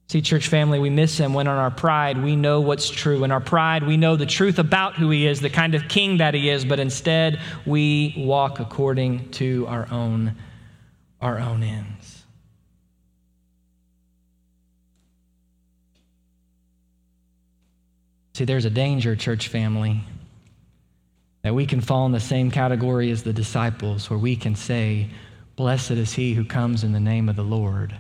See, 0.06 0.20
church 0.20 0.48
family, 0.48 0.78
we 0.78 0.90
miss 0.90 1.16
him 1.16 1.32
when 1.32 1.46
in 1.46 1.52
our 1.52 1.70
pride 1.70 2.22
we 2.22 2.36
know 2.36 2.60
what's 2.60 2.90
true. 2.90 3.24
In 3.24 3.30
our 3.30 3.40
pride, 3.40 3.84
we 3.84 3.96
know 3.96 4.16
the 4.16 4.26
truth 4.26 4.58
about 4.58 4.96
who 4.96 5.10
he 5.10 5.26
is, 5.26 5.40
the 5.40 5.50
kind 5.50 5.74
of 5.74 5.88
king 5.88 6.18
that 6.18 6.34
he 6.34 6.50
is, 6.50 6.64
but 6.64 6.78
instead 6.78 7.40
we 7.64 8.14
walk 8.16 8.60
according 8.60 9.30
to 9.32 9.66
our 9.66 9.90
own, 9.90 10.36
our 11.20 11.38
own 11.38 11.62
ends. 11.62 12.22
See, 18.34 18.44
there's 18.44 18.64
a 18.64 18.70
danger, 18.70 19.16
church 19.16 19.48
family, 19.48 20.00
that 21.42 21.54
we 21.54 21.66
can 21.66 21.80
fall 21.80 22.04
in 22.04 22.12
the 22.12 22.20
same 22.20 22.50
category 22.50 23.10
as 23.10 23.22
the 23.22 23.32
disciples, 23.32 24.10
where 24.10 24.18
we 24.18 24.36
can 24.36 24.54
say, 24.54 25.08
Blessed 25.56 25.92
is 25.92 26.12
he 26.12 26.34
who 26.34 26.44
comes 26.44 26.82
in 26.82 26.92
the 26.92 27.00
name 27.00 27.28
of 27.28 27.36
the 27.36 27.44
Lord 27.44 27.94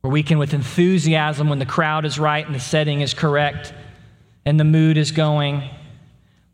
where 0.00 0.10
we 0.10 0.22
can, 0.22 0.38
with 0.38 0.54
enthusiasm, 0.54 1.48
when 1.48 1.58
the 1.58 1.66
crowd 1.66 2.04
is 2.04 2.18
right 2.18 2.44
and 2.44 2.54
the 2.54 2.60
setting 2.60 3.00
is 3.00 3.14
correct 3.14 3.72
and 4.44 4.58
the 4.58 4.64
mood 4.64 4.96
is 4.96 5.10
going, 5.10 5.62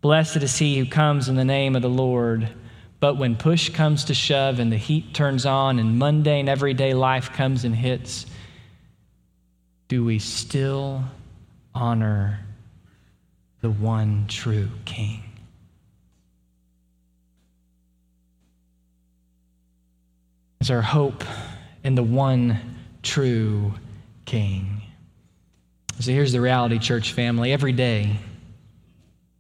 blessed 0.00 0.38
is 0.38 0.56
he 0.56 0.78
who 0.78 0.87
comes 0.87 1.28
in 1.28 1.37
the 1.37 1.44
name 1.44 1.76
of 1.76 1.82
the 1.82 1.88
Lord. 1.88 2.48
But 2.98 3.16
when 3.16 3.37
push 3.37 3.68
comes 3.68 4.04
to 4.04 4.14
shove 4.14 4.59
and 4.59 4.72
the 4.72 4.76
heat 4.76 5.14
turns 5.14 5.46
on 5.46 5.78
and 5.78 5.98
mundane 5.98 6.48
everyday 6.48 6.94
life 6.94 7.32
comes 7.32 7.64
and 7.64 7.74
hits, 7.74 8.26
do 9.88 10.04
we 10.04 10.18
still 10.18 11.04
honor 11.74 12.40
the 13.60 13.71
one 13.71 14.27
true 14.29 14.71
King? 14.85 15.23
Is 20.60 20.71
our 20.71 20.83
hope 20.83 21.23
in 21.85 21.94
the 21.94 22.02
one 22.02 22.75
true 23.07 23.73
King. 24.27 24.83
So 26.00 26.11
here's 26.11 26.33
the 26.33 26.40
reality, 26.40 26.79
church 26.79 27.13
family. 27.13 27.52
Every 27.52 27.73
day, 27.73 28.17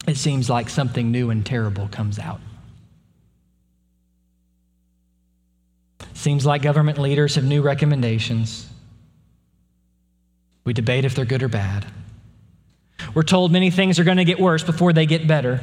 it 0.06 0.16
seems 0.16 0.48
like 0.48 0.70
something 0.70 1.10
new 1.10 1.30
and 1.30 1.44
terrible 1.44 1.88
comes 1.88 2.18
out. 2.18 2.40
Seems 6.14 6.46
like 6.46 6.62
government 6.62 6.98
leaders 6.98 7.34
have 7.34 7.44
new 7.44 7.60
recommendations. 7.60 8.66
We 10.64 10.72
debate 10.72 11.04
if 11.04 11.14
they're 11.14 11.24
good 11.24 11.42
or 11.42 11.48
bad. 11.48 11.84
We're 13.14 13.22
told 13.22 13.52
many 13.52 13.70
things 13.70 13.98
are 13.98 14.04
going 14.04 14.16
to 14.16 14.24
get 14.24 14.40
worse 14.40 14.62
before 14.62 14.92
they 14.92 15.06
get 15.06 15.26
better. 15.26 15.60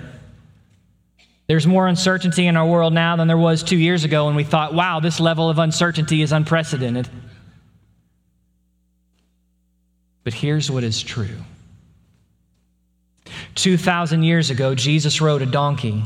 There's 1.48 1.68
more 1.68 1.88
uncertainty 1.88 2.48
in 2.48 2.56
our 2.56 2.66
world 2.66 2.94
now 2.94 3.16
than 3.16 3.28
there 3.28 3.38
was 3.38 3.64
two 3.64 3.78
years 3.78 4.04
ago 4.04 4.28
when 4.28 4.36
we 4.36 4.44
thought, 4.44 4.74
wow, 4.74 5.00
this 5.00 5.20
level 5.20 5.50
of 5.50 5.60
uncertainty 5.60 6.22
is 6.22 6.32
unprecedented. 6.32 7.10
But 10.24 10.34
here's 10.34 10.72
what 10.72 10.84
is 10.84 11.02
true 11.02 11.38
2,000 13.56 14.24
years 14.24 14.50
ago, 14.50 14.76
Jesus 14.76 15.22
rode 15.22 15.42
a 15.42 15.46
donkey, 15.46 16.04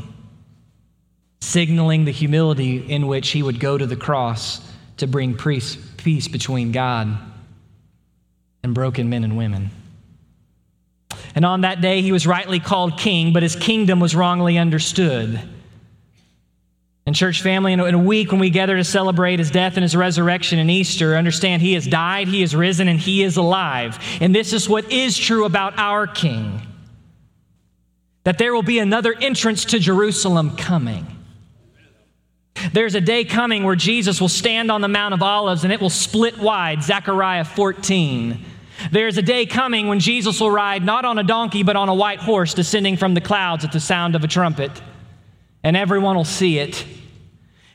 signaling 1.40 2.04
the 2.04 2.12
humility 2.12 2.78
in 2.78 3.06
which 3.06 3.30
he 3.30 3.42
would 3.42 3.58
go 3.58 3.78
to 3.78 3.86
the 3.86 3.96
cross 3.96 4.60
to 4.98 5.06
bring 5.06 5.36
peace, 5.36 5.76
between 6.28 6.72
God 6.72 7.18
and 8.62 8.74
broken 8.74 9.08
men 9.10 9.24
and 9.24 9.36
women. 9.36 9.70
And 11.34 11.44
on 11.44 11.60
that 11.60 11.80
day, 11.80 12.02
he 12.02 12.12
was 12.12 12.26
rightly 12.26 12.60
called 12.60 12.98
king, 12.98 13.32
but 13.32 13.42
his 13.42 13.54
kingdom 13.54 14.00
was 14.00 14.14
wrongly 14.14 14.58
understood. 14.58 15.40
And, 17.08 17.16
church 17.16 17.40
family, 17.40 17.72
in 17.72 17.80
a 17.80 17.98
week 17.98 18.32
when 18.32 18.38
we 18.38 18.50
gather 18.50 18.76
to 18.76 18.84
celebrate 18.84 19.38
his 19.38 19.50
death 19.50 19.78
and 19.78 19.82
his 19.82 19.96
resurrection 19.96 20.58
and 20.58 20.70
Easter, 20.70 21.16
understand 21.16 21.62
he 21.62 21.72
has 21.72 21.86
died, 21.86 22.28
he 22.28 22.42
has 22.42 22.54
risen, 22.54 22.86
and 22.86 23.00
he 23.00 23.22
is 23.22 23.38
alive. 23.38 23.98
And 24.20 24.34
this 24.34 24.52
is 24.52 24.68
what 24.68 24.92
is 24.92 25.16
true 25.16 25.46
about 25.46 25.78
our 25.78 26.06
king 26.06 26.60
that 28.24 28.36
there 28.36 28.52
will 28.52 28.62
be 28.62 28.78
another 28.78 29.14
entrance 29.22 29.64
to 29.64 29.78
Jerusalem 29.78 30.54
coming. 30.54 31.06
There's 32.74 32.94
a 32.94 33.00
day 33.00 33.24
coming 33.24 33.64
where 33.64 33.74
Jesus 33.74 34.20
will 34.20 34.28
stand 34.28 34.70
on 34.70 34.82
the 34.82 34.88
Mount 34.88 35.14
of 35.14 35.22
Olives 35.22 35.64
and 35.64 35.72
it 35.72 35.80
will 35.80 35.88
split 35.88 36.36
wide, 36.36 36.82
Zechariah 36.82 37.46
14. 37.46 38.44
There's 38.92 39.16
a 39.16 39.22
day 39.22 39.46
coming 39.46 39.88
when 39.88 39.98
Jesus 39.98 40.42
will 40.42 40.50
ride 40.50 40.84
not 40.84 41.06
on 41.06 41.18
a 41.18 41.24
donkey, 41.24 41.62
but 41.62 41.74
on 41.74 41.88
a 41.88 41.94
white 41.94 42.18
horse 42.18 42.52
descending 42.52 42.98
from 42.98 43.14
the 43.14 43.22
clouds 43.22 43.64
at 43.64 43.72
the 43.72 43.80
sound 43.80 44.14
of 44.14 44.24
a 44.24 44.28
trumpet. 44.28 44.72
And 45.64 45.74
everyone 45.74 46.14
will 46.14 46.26
see 46.26 46.58
it. 46.58 46.84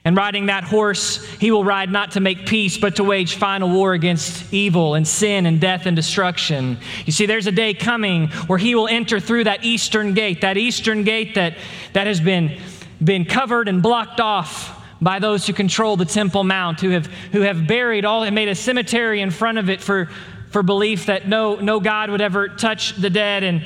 And 0.06 0.18
riding 0.18 0.48
that 0.48 0.66
horse, 0.66 1.24
he 1.36 1.50
will 1.50 1.64
ride 1.64 1.90
not 1.90 2.12
to 2.12 2.20
make 2.20 2.46
peace, 2.46 2.78
but 2.78 2.98
to 2.98 3.06
wage 3.06 3.36
final 3.36 3.70
war 3.70 3.94
against 3.94 4.54
evil 4.54 4.96
and 4.96 5.08
sin 5.08 5.46
and 5.46 5.62
death 5.62 5.86
and 5.86 5.96
destruction. 5.96 6.78
You 7.06 7.14
see, 7.14 7.26
there's 7.26 7.48
a 7.48 7.54
day 7.54 7.74
coming 7.74 8.28
where 8.48 8.60
he 8.60 8.76
will 8.76 8.90
enter 8.90 9.22
through 9.22 9.46
that 9.46 9.64
eastern 9.64 10.14
gate, 10.14 10.42
that 10.42 10.58
eastern 10.58 11.06
gate 11.06 11.36
that, 11.36 11.56
that 11.94 12.08
has 12.08 12.20
been, 12.20 12.60
been 13.02 13.24
covered 13.24 13.70
and 13.70 13.82
blocked 13.82 14.20
off 14.20 14.82
by 15.02 15.20
those 15.20 15.48
who 15.48 15.54
control 15.54 15.96
the 15.96 16.06
Temple 16.06 16.44
Mount, 16.44 16.82
who 16.82 16.90
have, 16.90 17.06
who 17.32 17.42
have 17.42 17.66
buried 17.66 18.04
all 18.04 18.24
and 18.24 18.36
made 18.36 18.50
a 18.50 18.56
cemetery 18.56 19.22
in 19.22 19.32
front 19.32 19.58
of 19.58 19.70
it 19.70 19.80
for, 19.80 20.10
for 20.50 20.64
belief 20.64 21.06
that 21.06 21.30
no, 21.30 21.56
no 21.56 21.80
God 21.80 22.10
would 22.10 22.22
ever 22.22 22.50
touch 22.50 22.96
the 22.98 23.10
dead. 23.10 23.44
And 23.44 23.66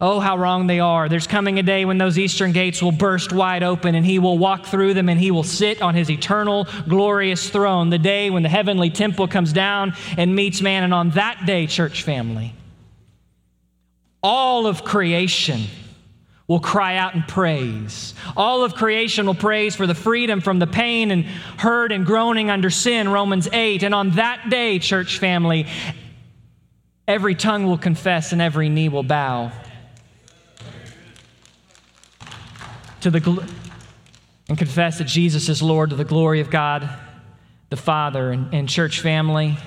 oh, 0.00 0.20
how 0.20 0.36
wrong 0.38 0.66
they 0.66 0.80
are. 0.80 1.08
There's 1.08 1.26
coming 1.26 1.58
a 1.58 1.62
day 1.62 1.84
when 1.84 1.98
those 1.98 2.18
eastern 2.18 2.52
gates 2.52 2.80
will 2.82 2.92
burst 2.92 3.32
wide 3.32 3.62
open 3.62 3.94
and 3.94 4.06
he 4.06 4.18
will 4.18 4.38
walk 4.38 4.66
through 4.66 4.94
them 4.94 5.08
and 5.08 5.18
he 5.18 5.30
will 5.30 5.42
sit 5.42 5.82
on 5.82 5.94
his 5.94 6.10
eternal, 6.10 6.66
glorious 6.88 7.50
throne. 7.50 7.90
The 7.90 7.98
day 7.98 8.30
when 8.30 8.42
the 8.42 8.48
heavenly 8.48 8.90
temple 8.90 9.26
comes 9.26 9.52
down 9.52 9.94
and 10.16 10.36
meets 10.36 10.60
man. 10.60 10.84
And 10.84 10.94
on 10.94 11.10
that 11.10 11.46
day, 11.46 11.66
church 11.66 12.04
family, 12.04 12.54
all 14.22 14.66
of 14.66 14.84
creation 14.84 15.64
will 16.46 16.60
cry 16.60 16.96
out 16.96 17.14
in 17.14 17.22
praise. 17.24 18.14
All 18.36 18.64
of 18.64 18.74
creation 18.74 19.26
will 19.26 19.34
praise 19.34 19.74
for 19.74 19.86
the 19.86 19.94
freedom 19.94 20.40
from 20.40 20.58
the 20.60 20.66
pain 20.66 21.10
and 21.10 21.24
hurt 21.24 21.92
and 21.92 22.06
groaning 22.06 22.50
under 22.50 22.70
sin, 22.70 23.08
Romans 23.08 23.48
8. 23.52 23.82
And 23.82 23.94
on 23.94 24.12
that 24.12 24.48
day, 24.48 24.78
church 24.78 25.18
family, 25.18 25.66
Every 27.08 27.34
tongue 27.34 27.64
will 27.64 27.78
confess 27.78 28.32
and 28.32 28.42
every 28.42 28.68
knee 28.68 28.90
will 28.90 29.02
bow 29.02 29.50
to 33.00 33.10
the 33.10 33.20
gl- 33.20 33.48
and 34.48 34.56
confess 34.56 34.98
that 34.98 35.06
Jesus 35.06 35.48
is 35.48 35.62
Lord 35.62 35.90
to 35.90 35.96
the 35.96 36.04
glory 36.04 36.40
of 36.40 36.50
God 36.50 36.88
the 37.70 37.76
Father 37.76 38.30
and, 38.30 38.52
and 38.54 38.68
church 38.68 39.00
family. 39.00 39.58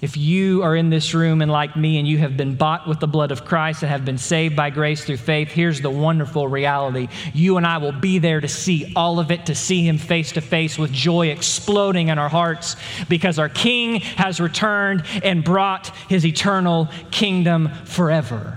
If 0.00 0.16
you 0.16 0.62
are 0.62 0.76
in 0.76 0.90
this 0.90 1.12
room 1.12 1.42
and 1.42 1.50
like 1.50 1.76
me 1.76 1.98
and 1.98 2.06
you 2.06 2.18
have 2.18 2.36
been 2.36 2.54
bought 2.54 2.86
with 2.86 3.00
the 3.00 3.08
blood 3.08 3.32
of 3.32 3.44
Christ 3.44 3.82
and 3.82 3.90
have 3.90 4.04
been 4.04 4.16
saved 4.16 4.54
by 4.54 4.70
grace 4.70 5.04
through 5.04 5.16
faith, 5.16 5.48
here's 5.48 5.80
the 5.80 5.90
wonderful 5.90 6.46
reality. 6.46 7.08
You 7.34 7.56
and 7.56 7.66
I 7.66 7.78
will 7.78 7.92
be 7.92 8.20
there 8.20 8.40
to 8.40 8.46
see 8.46 8.92
all 8.94 9.18
of 9.18 9.32
it, 9.32 9.46
to 9.46 9.56
see 9.56 9.84
Him 9.84 9.98
face 9.98 10.32
to 10.32 10.40
face 10.40 10.78
with 10.78 10.92
joy 10.92 11.28
exploding 11.28 12.08
in 12.08 12.18
our 12.18 12.28
hearts 12.28 12.76
because 13.08 13.40
our 13.40 13.48
King 13.48 14.00
has 14.00 14.40
returned 14.40 15.02
and 15.24 15.42
brought 15.42 15.88
His 16.08 16.24
eternal 16.24 16.88
kingdom 17.10 17.68
forever. 17.84 18.56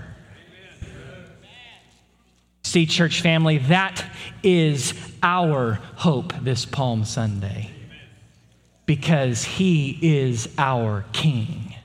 See, 2.71 2.85
church 2.85 3.19
family, 3.19 3.57
that 3.57 4.01
is 4.43 4.93
our 5.21 5.73
hope 5.95 6.31
this 6.41 6.63
Palm 6.63 7.03
Sunday 7.03 7.69
because 8.85 9.43
he 9.43 9.99
is 10.01 10.47
our 10.57 11.03
king. 11.11 11.75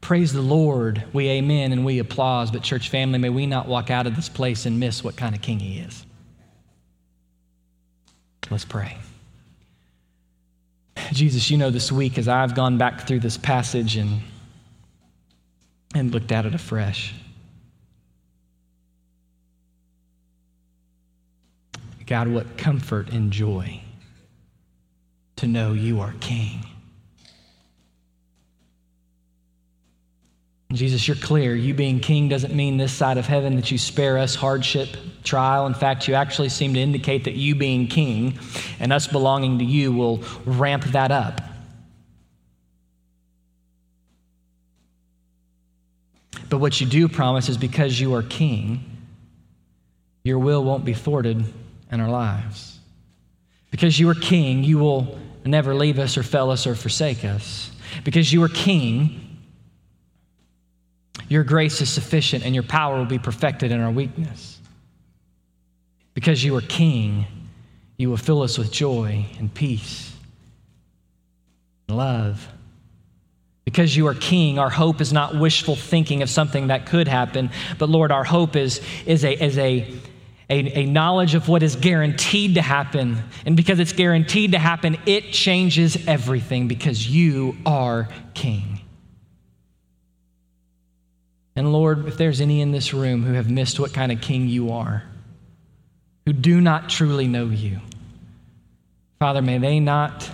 Praise 0.00 0.32
the 0.32 0.42
Lord. 0.42 1.04
We 1.12 1.28
amen 1.28 1.70
and 1.70 1.84
we 1.84 2.00
applause. 2.00 2.50
But, 2.50 2.64
church 2.64 2.88
family, 2.88 3.20
may 3.20 3.28
we 3.28 3.46
not 3.46 3.68
walk 3.68 3.92
out 3.92 4.08
of 4.08 4.16
this 4.16 4.28
place 4.28 4.66
and 4.66 4.80
miss 4.80 5.04
what 5.04 5.14
kind 5.14 5.36
of 5.36 5.40
king 5.40 5.60
he 5.60 5.78
is. 5.78 6.04
Let's 8.50 8.64
pray. 8.64 8.98
Jesus, 11.12 11.50
you 11.50 11.56
know, 11.56 11.70
this 11.70 11.90
week 11.90 12.18
as 12.18 12.28
I've 12.28 12.54
gone 12.54 12.78
back 12.78 13.06
through 13.06 13.20
this 13.20 13.36
passage 13.36 13.96
and, 13.96 14.20
and 15.94 16.12
looked 16.12 16.32
at 16.32 16.46
it 16.46 16.54
afresh, 16.54 17.14
God, 22.06 22.28
what 22.28 22.56
comfort 22.56 23.10
and 23.10 23.30
joy 23.30 23.82
to 25.36 25.46
know 25.46 25.74
you 25.74 26.00
are 26.00 26.14
King. 26.20 26.64
Jesus, 30.72 31.08
you're 31.08 31.16
clear. 31.16 31.54
You 31.54 31.72
being 31.72 31.98
king 31.98 32.28
doesn't 32.28 32.54
mean 32.54 32.76
this 32.76 32.92
side 32.92 33.16
of 33.16 33.24
heaven 33.26 33.56
that 33.56 33.70
you 33.70 33.78
spare 33.78 34.18
us 34.18 34.34
hardship, 34.34 34.88
trial. 35.24 35.66
In 35.66 35.72
fact, 35.72 36.06
you 36.06 36.14
actually 36.14 36.50
seem 36.50 36.74
to 36.74 36.80
indicate 36.80 37.24
that 37.24 37.34
you 37.34 37.54
being 37.54 37.86
king 37.86 38.38
and 38.78 38.92
us 38.92 39.06
belonging 39.06 39.60
to 39.60 39.64
you 39.64 39.92
will 39.92 40.22
ramp 40.44 40.84
that 40.84 41.10
up. 41.10 41.40
But 46.50 46.58
what 46.58 46.80
you 46.80 46.86
do 46.86 47.08
promise 47.08 47.48
is 47.48 47.56
because 47.56 47.98
you 47.98 48.14
are 48.14 48.22
king, 48.22 48.84
your 50.22 50.38
will 50.38 50.62
won't 50.64 50.84
be 50.84 50.94
thwarted 50.94 51.44
in 51.90 52.00
our 52.00 52.10
lives. 52.10 52.78
Because 53.70 53.98
you 53.98 54.08
are 54.10 54.14
king, 54.14 54.64
you 54.64 54.78
will 54.78 55.18
never 55.46 55.74
leave 55.74 55.98
us 55.98 56.18
or 56.18 56.22
fail 56.22 56.50
us 56.50 56.66
or 56.66 56.74
forsake 56.74 57.24
us. 57.24 57.70
Because 58.04 58.32
you 58.32 58.42
are 58.42 58.48
king, 58.48 59.27
your 61.28 61.44
grace 61.44 61.80
is 61.80 61.90
sufficient 61.90 62.44
and 62.44 62.54
your 62.54 62.64
power 62.64 62.96
will 62.96 63.04
be 63.04 63.18
perfected 63.18 63.70
in 63.70 63.80
our 63.80 63.90
weakness. 63.90 64.58
Because 66.14 66.42
you 66.42 66.56
are 66.56 66.62
king, 66.62 67.26
you 67.96 68.10
will 68.10 68.16
fill 68.16 68.42
us 68.42 68.58
with 68.58 68.72
joy 68.72 69.26
and 69.38 69.52
peace 69.52 70.12
and 71.88 71.96
love. 71.96 72.48
Because 73.64 73.94
you 73.94 74.06
are 74.06 74.14
king, 74.14 74.58
our 74.58 74.70
hope 74.70 75.00
is 75.00 75.12
not 75.12 75.36
wishful 75.36 75.76
thinking 75.76 76.22
of 76.22 76.30
something 76.30 76.68
that 76.68 76.86
could 76.86 77.06
happen, 77.06 77.50
but 77.76 77.90
Lord, 77.90 78.10
our 78.10 78.24
hope 78.24 78.56
is, 78.56 78.80
is, 79.04 79.24
a, 79.24 79.44
is 79.44 79.58
a, 79.58 79.92
a, 80.48 80.80
a, 80.80 80.86
knowledge 80.86 81.34
of 81.34 81.48
what 81.48 81.62
is 81.62 81.76
guaranteed 81.76 82.54
to 82.54 82.62
happen. 82.62 83.22
And 83.44 83.56
because 83.56 83.78
it's 83.78 83.92
guaranteed 83.92 84.52
to 84.52 84.58
happen, 84.58 84.96
it 85.04 85.32
changes 85.32 85.98
everything 86.06 86.66
because 86.66 87.06
you 87.06 87.58
are 87.66 88.08
king. 88.32 88.77
And 91.58 91.72
Lord, 91.72 92.06
if 92.06 92.16
there's 92.16 92.40
any 92.40 92.60
in 92.60 92.70
this 92.70 92.94
room 92.94 93.24
who 93.24 93.32
have 93.32 93.50
missed 93.50 93.80
what 93.80 93.92
kind 93.92 94.12
of 94.12 94.20
king 94.20 94.46
you 94.46 94.70
are, 94.70 95.02
who 96.24 96.32
do 96.32 96.60
not 96.60 96.88
truly 96.88 97.26
know 97.26 97.46
you, 97.46 97.80
Father, 99.18 99.42
may 99.42 99.58
they 99.58 99.80
not 99.80 100.30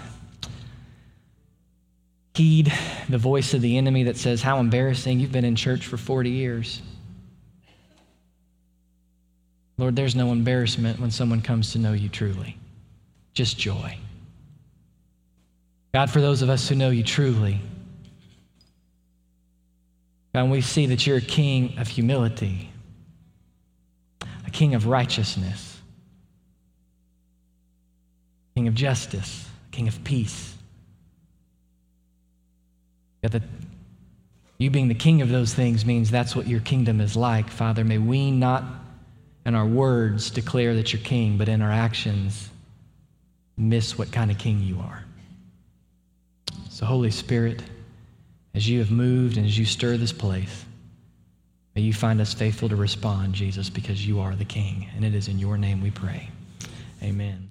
heed 2.35 2.70
the 3.09 3.16
voice 3.16 3.55
of 3.55 3.62
the 3.62 3.79
enemy 3.79 4.03
that 4.03 4.18
says, 4.18 4.43
How 4.43 4.59
embarrassing, 4.59 5.18
you've 5.18 5.33
been 5.33 5.47
in 5.47 5.57
church 5.57 5.87
for 5.87 5.97
40 5.97 6.29
years. 6.29 6.83
Lord, 9.79 9.97
there's 9.97 10.14
no 10.14 10.31
embarrassment 10.31 11.01
when 11.01 11.11
someone 11.11 11.41
comes 11.41 11.72
to 11.72 11.79
know 11.79 11.95
you 11.95 12.11
truly, 12.11 12.59
just 13.33 13.59
joy. 13.59 13.97
God, 15.95 16.11
for 16.11 16.20
those 16.20 16.43
of 16.43 16.51
us 16.51 16.68
who 16.68 16.75
know 16.75 16.91
you 16.91 17.03
truly, 17.03 17.62
God, 20.35 20.51
we 20.51 20.61
see 20.61 20.87
that 20.87 21.07
you're 21.07 21.18
a 21.18 21.22
king 21.22 21.78
of 21.78 21.87
humility, 21.87 22.68
a 24.45 24.51
king 24.51 24.74
of 24.74 24.89
righteousness, 24.89 25.80
a 28.51 28.59
king 28.59 28.68
of 28.68 28.74
justice, 28.74 29.49
a 29.68 29.70
King 29.70 29.87
of 29.87 30.03
peace. 30.03 30.57
Yet 33.22 33.32
the, 33.32 33.43
you 34.59 34.70
being 34.70 34.89
the 34.89 34.95
king 34.95 35.22
of 35.22 35.28
those 35.28 35.55
things 35.55 35.87
means 35.87 36.11
that's 36.11 36.35
what 36.35 36.49
your 36.49 36.61
kingdom 36.61 37.01
is 37.01 37.16
like. 37.16 37.49
Father, 37.49 37.85
may 37.85 37.99
we 37.99 38.32
not 38.32 38.64
in 39.47 39.55
our 39.55 39.66
words 39.66 40.30
declare 40.30 40.74
that 40.74 40.93
you're 40.93 41.03
king, 41.03 41.39
but 41.39 41.49
in 41.49 41.62
our 41.62 41.70
actions 41.70 42.51
miss 43.57 43.97
what 43.97 44.11
kind 44.11 44.32
of 44.32 44.39
king 44.39 44.61
you 44.61 44.80
are. 44.80 45.05
So, 46.70 46.87
Holy 46.87 47.12
Spirit, 47.12 47.62
as 48.55 48.69
you 48.69 48.79
have 48.79 48.91
moved 48.91 49.37
and 49.37 49.47
as 49.47 49.59
you 49.59 49.65
stir 49.65 49.97
this 49.97 50.13
place, 50.13 50.65
may 51.75 51.83
you 51.83 51.93
find 51.93 52.21
us 52.21 52.33
faithful 52.33 52.69
to 52.69 52.77
respond, 52.77 53.35
Jesus, 53.35 53.69
because 53.69 54.07
you 54.07 54.21
are 54.21 54.35
the 54.35 54.45
king. 54.45 54.89
And 54.95 55.05
it 55.05 55.15
is 55.15 55.29
in 55.29 55.39
your 55.39 55.59
name 55.59 55.81
we 55.81 55.91
pray. 55.91 56.29
Amen. 57.03 57.51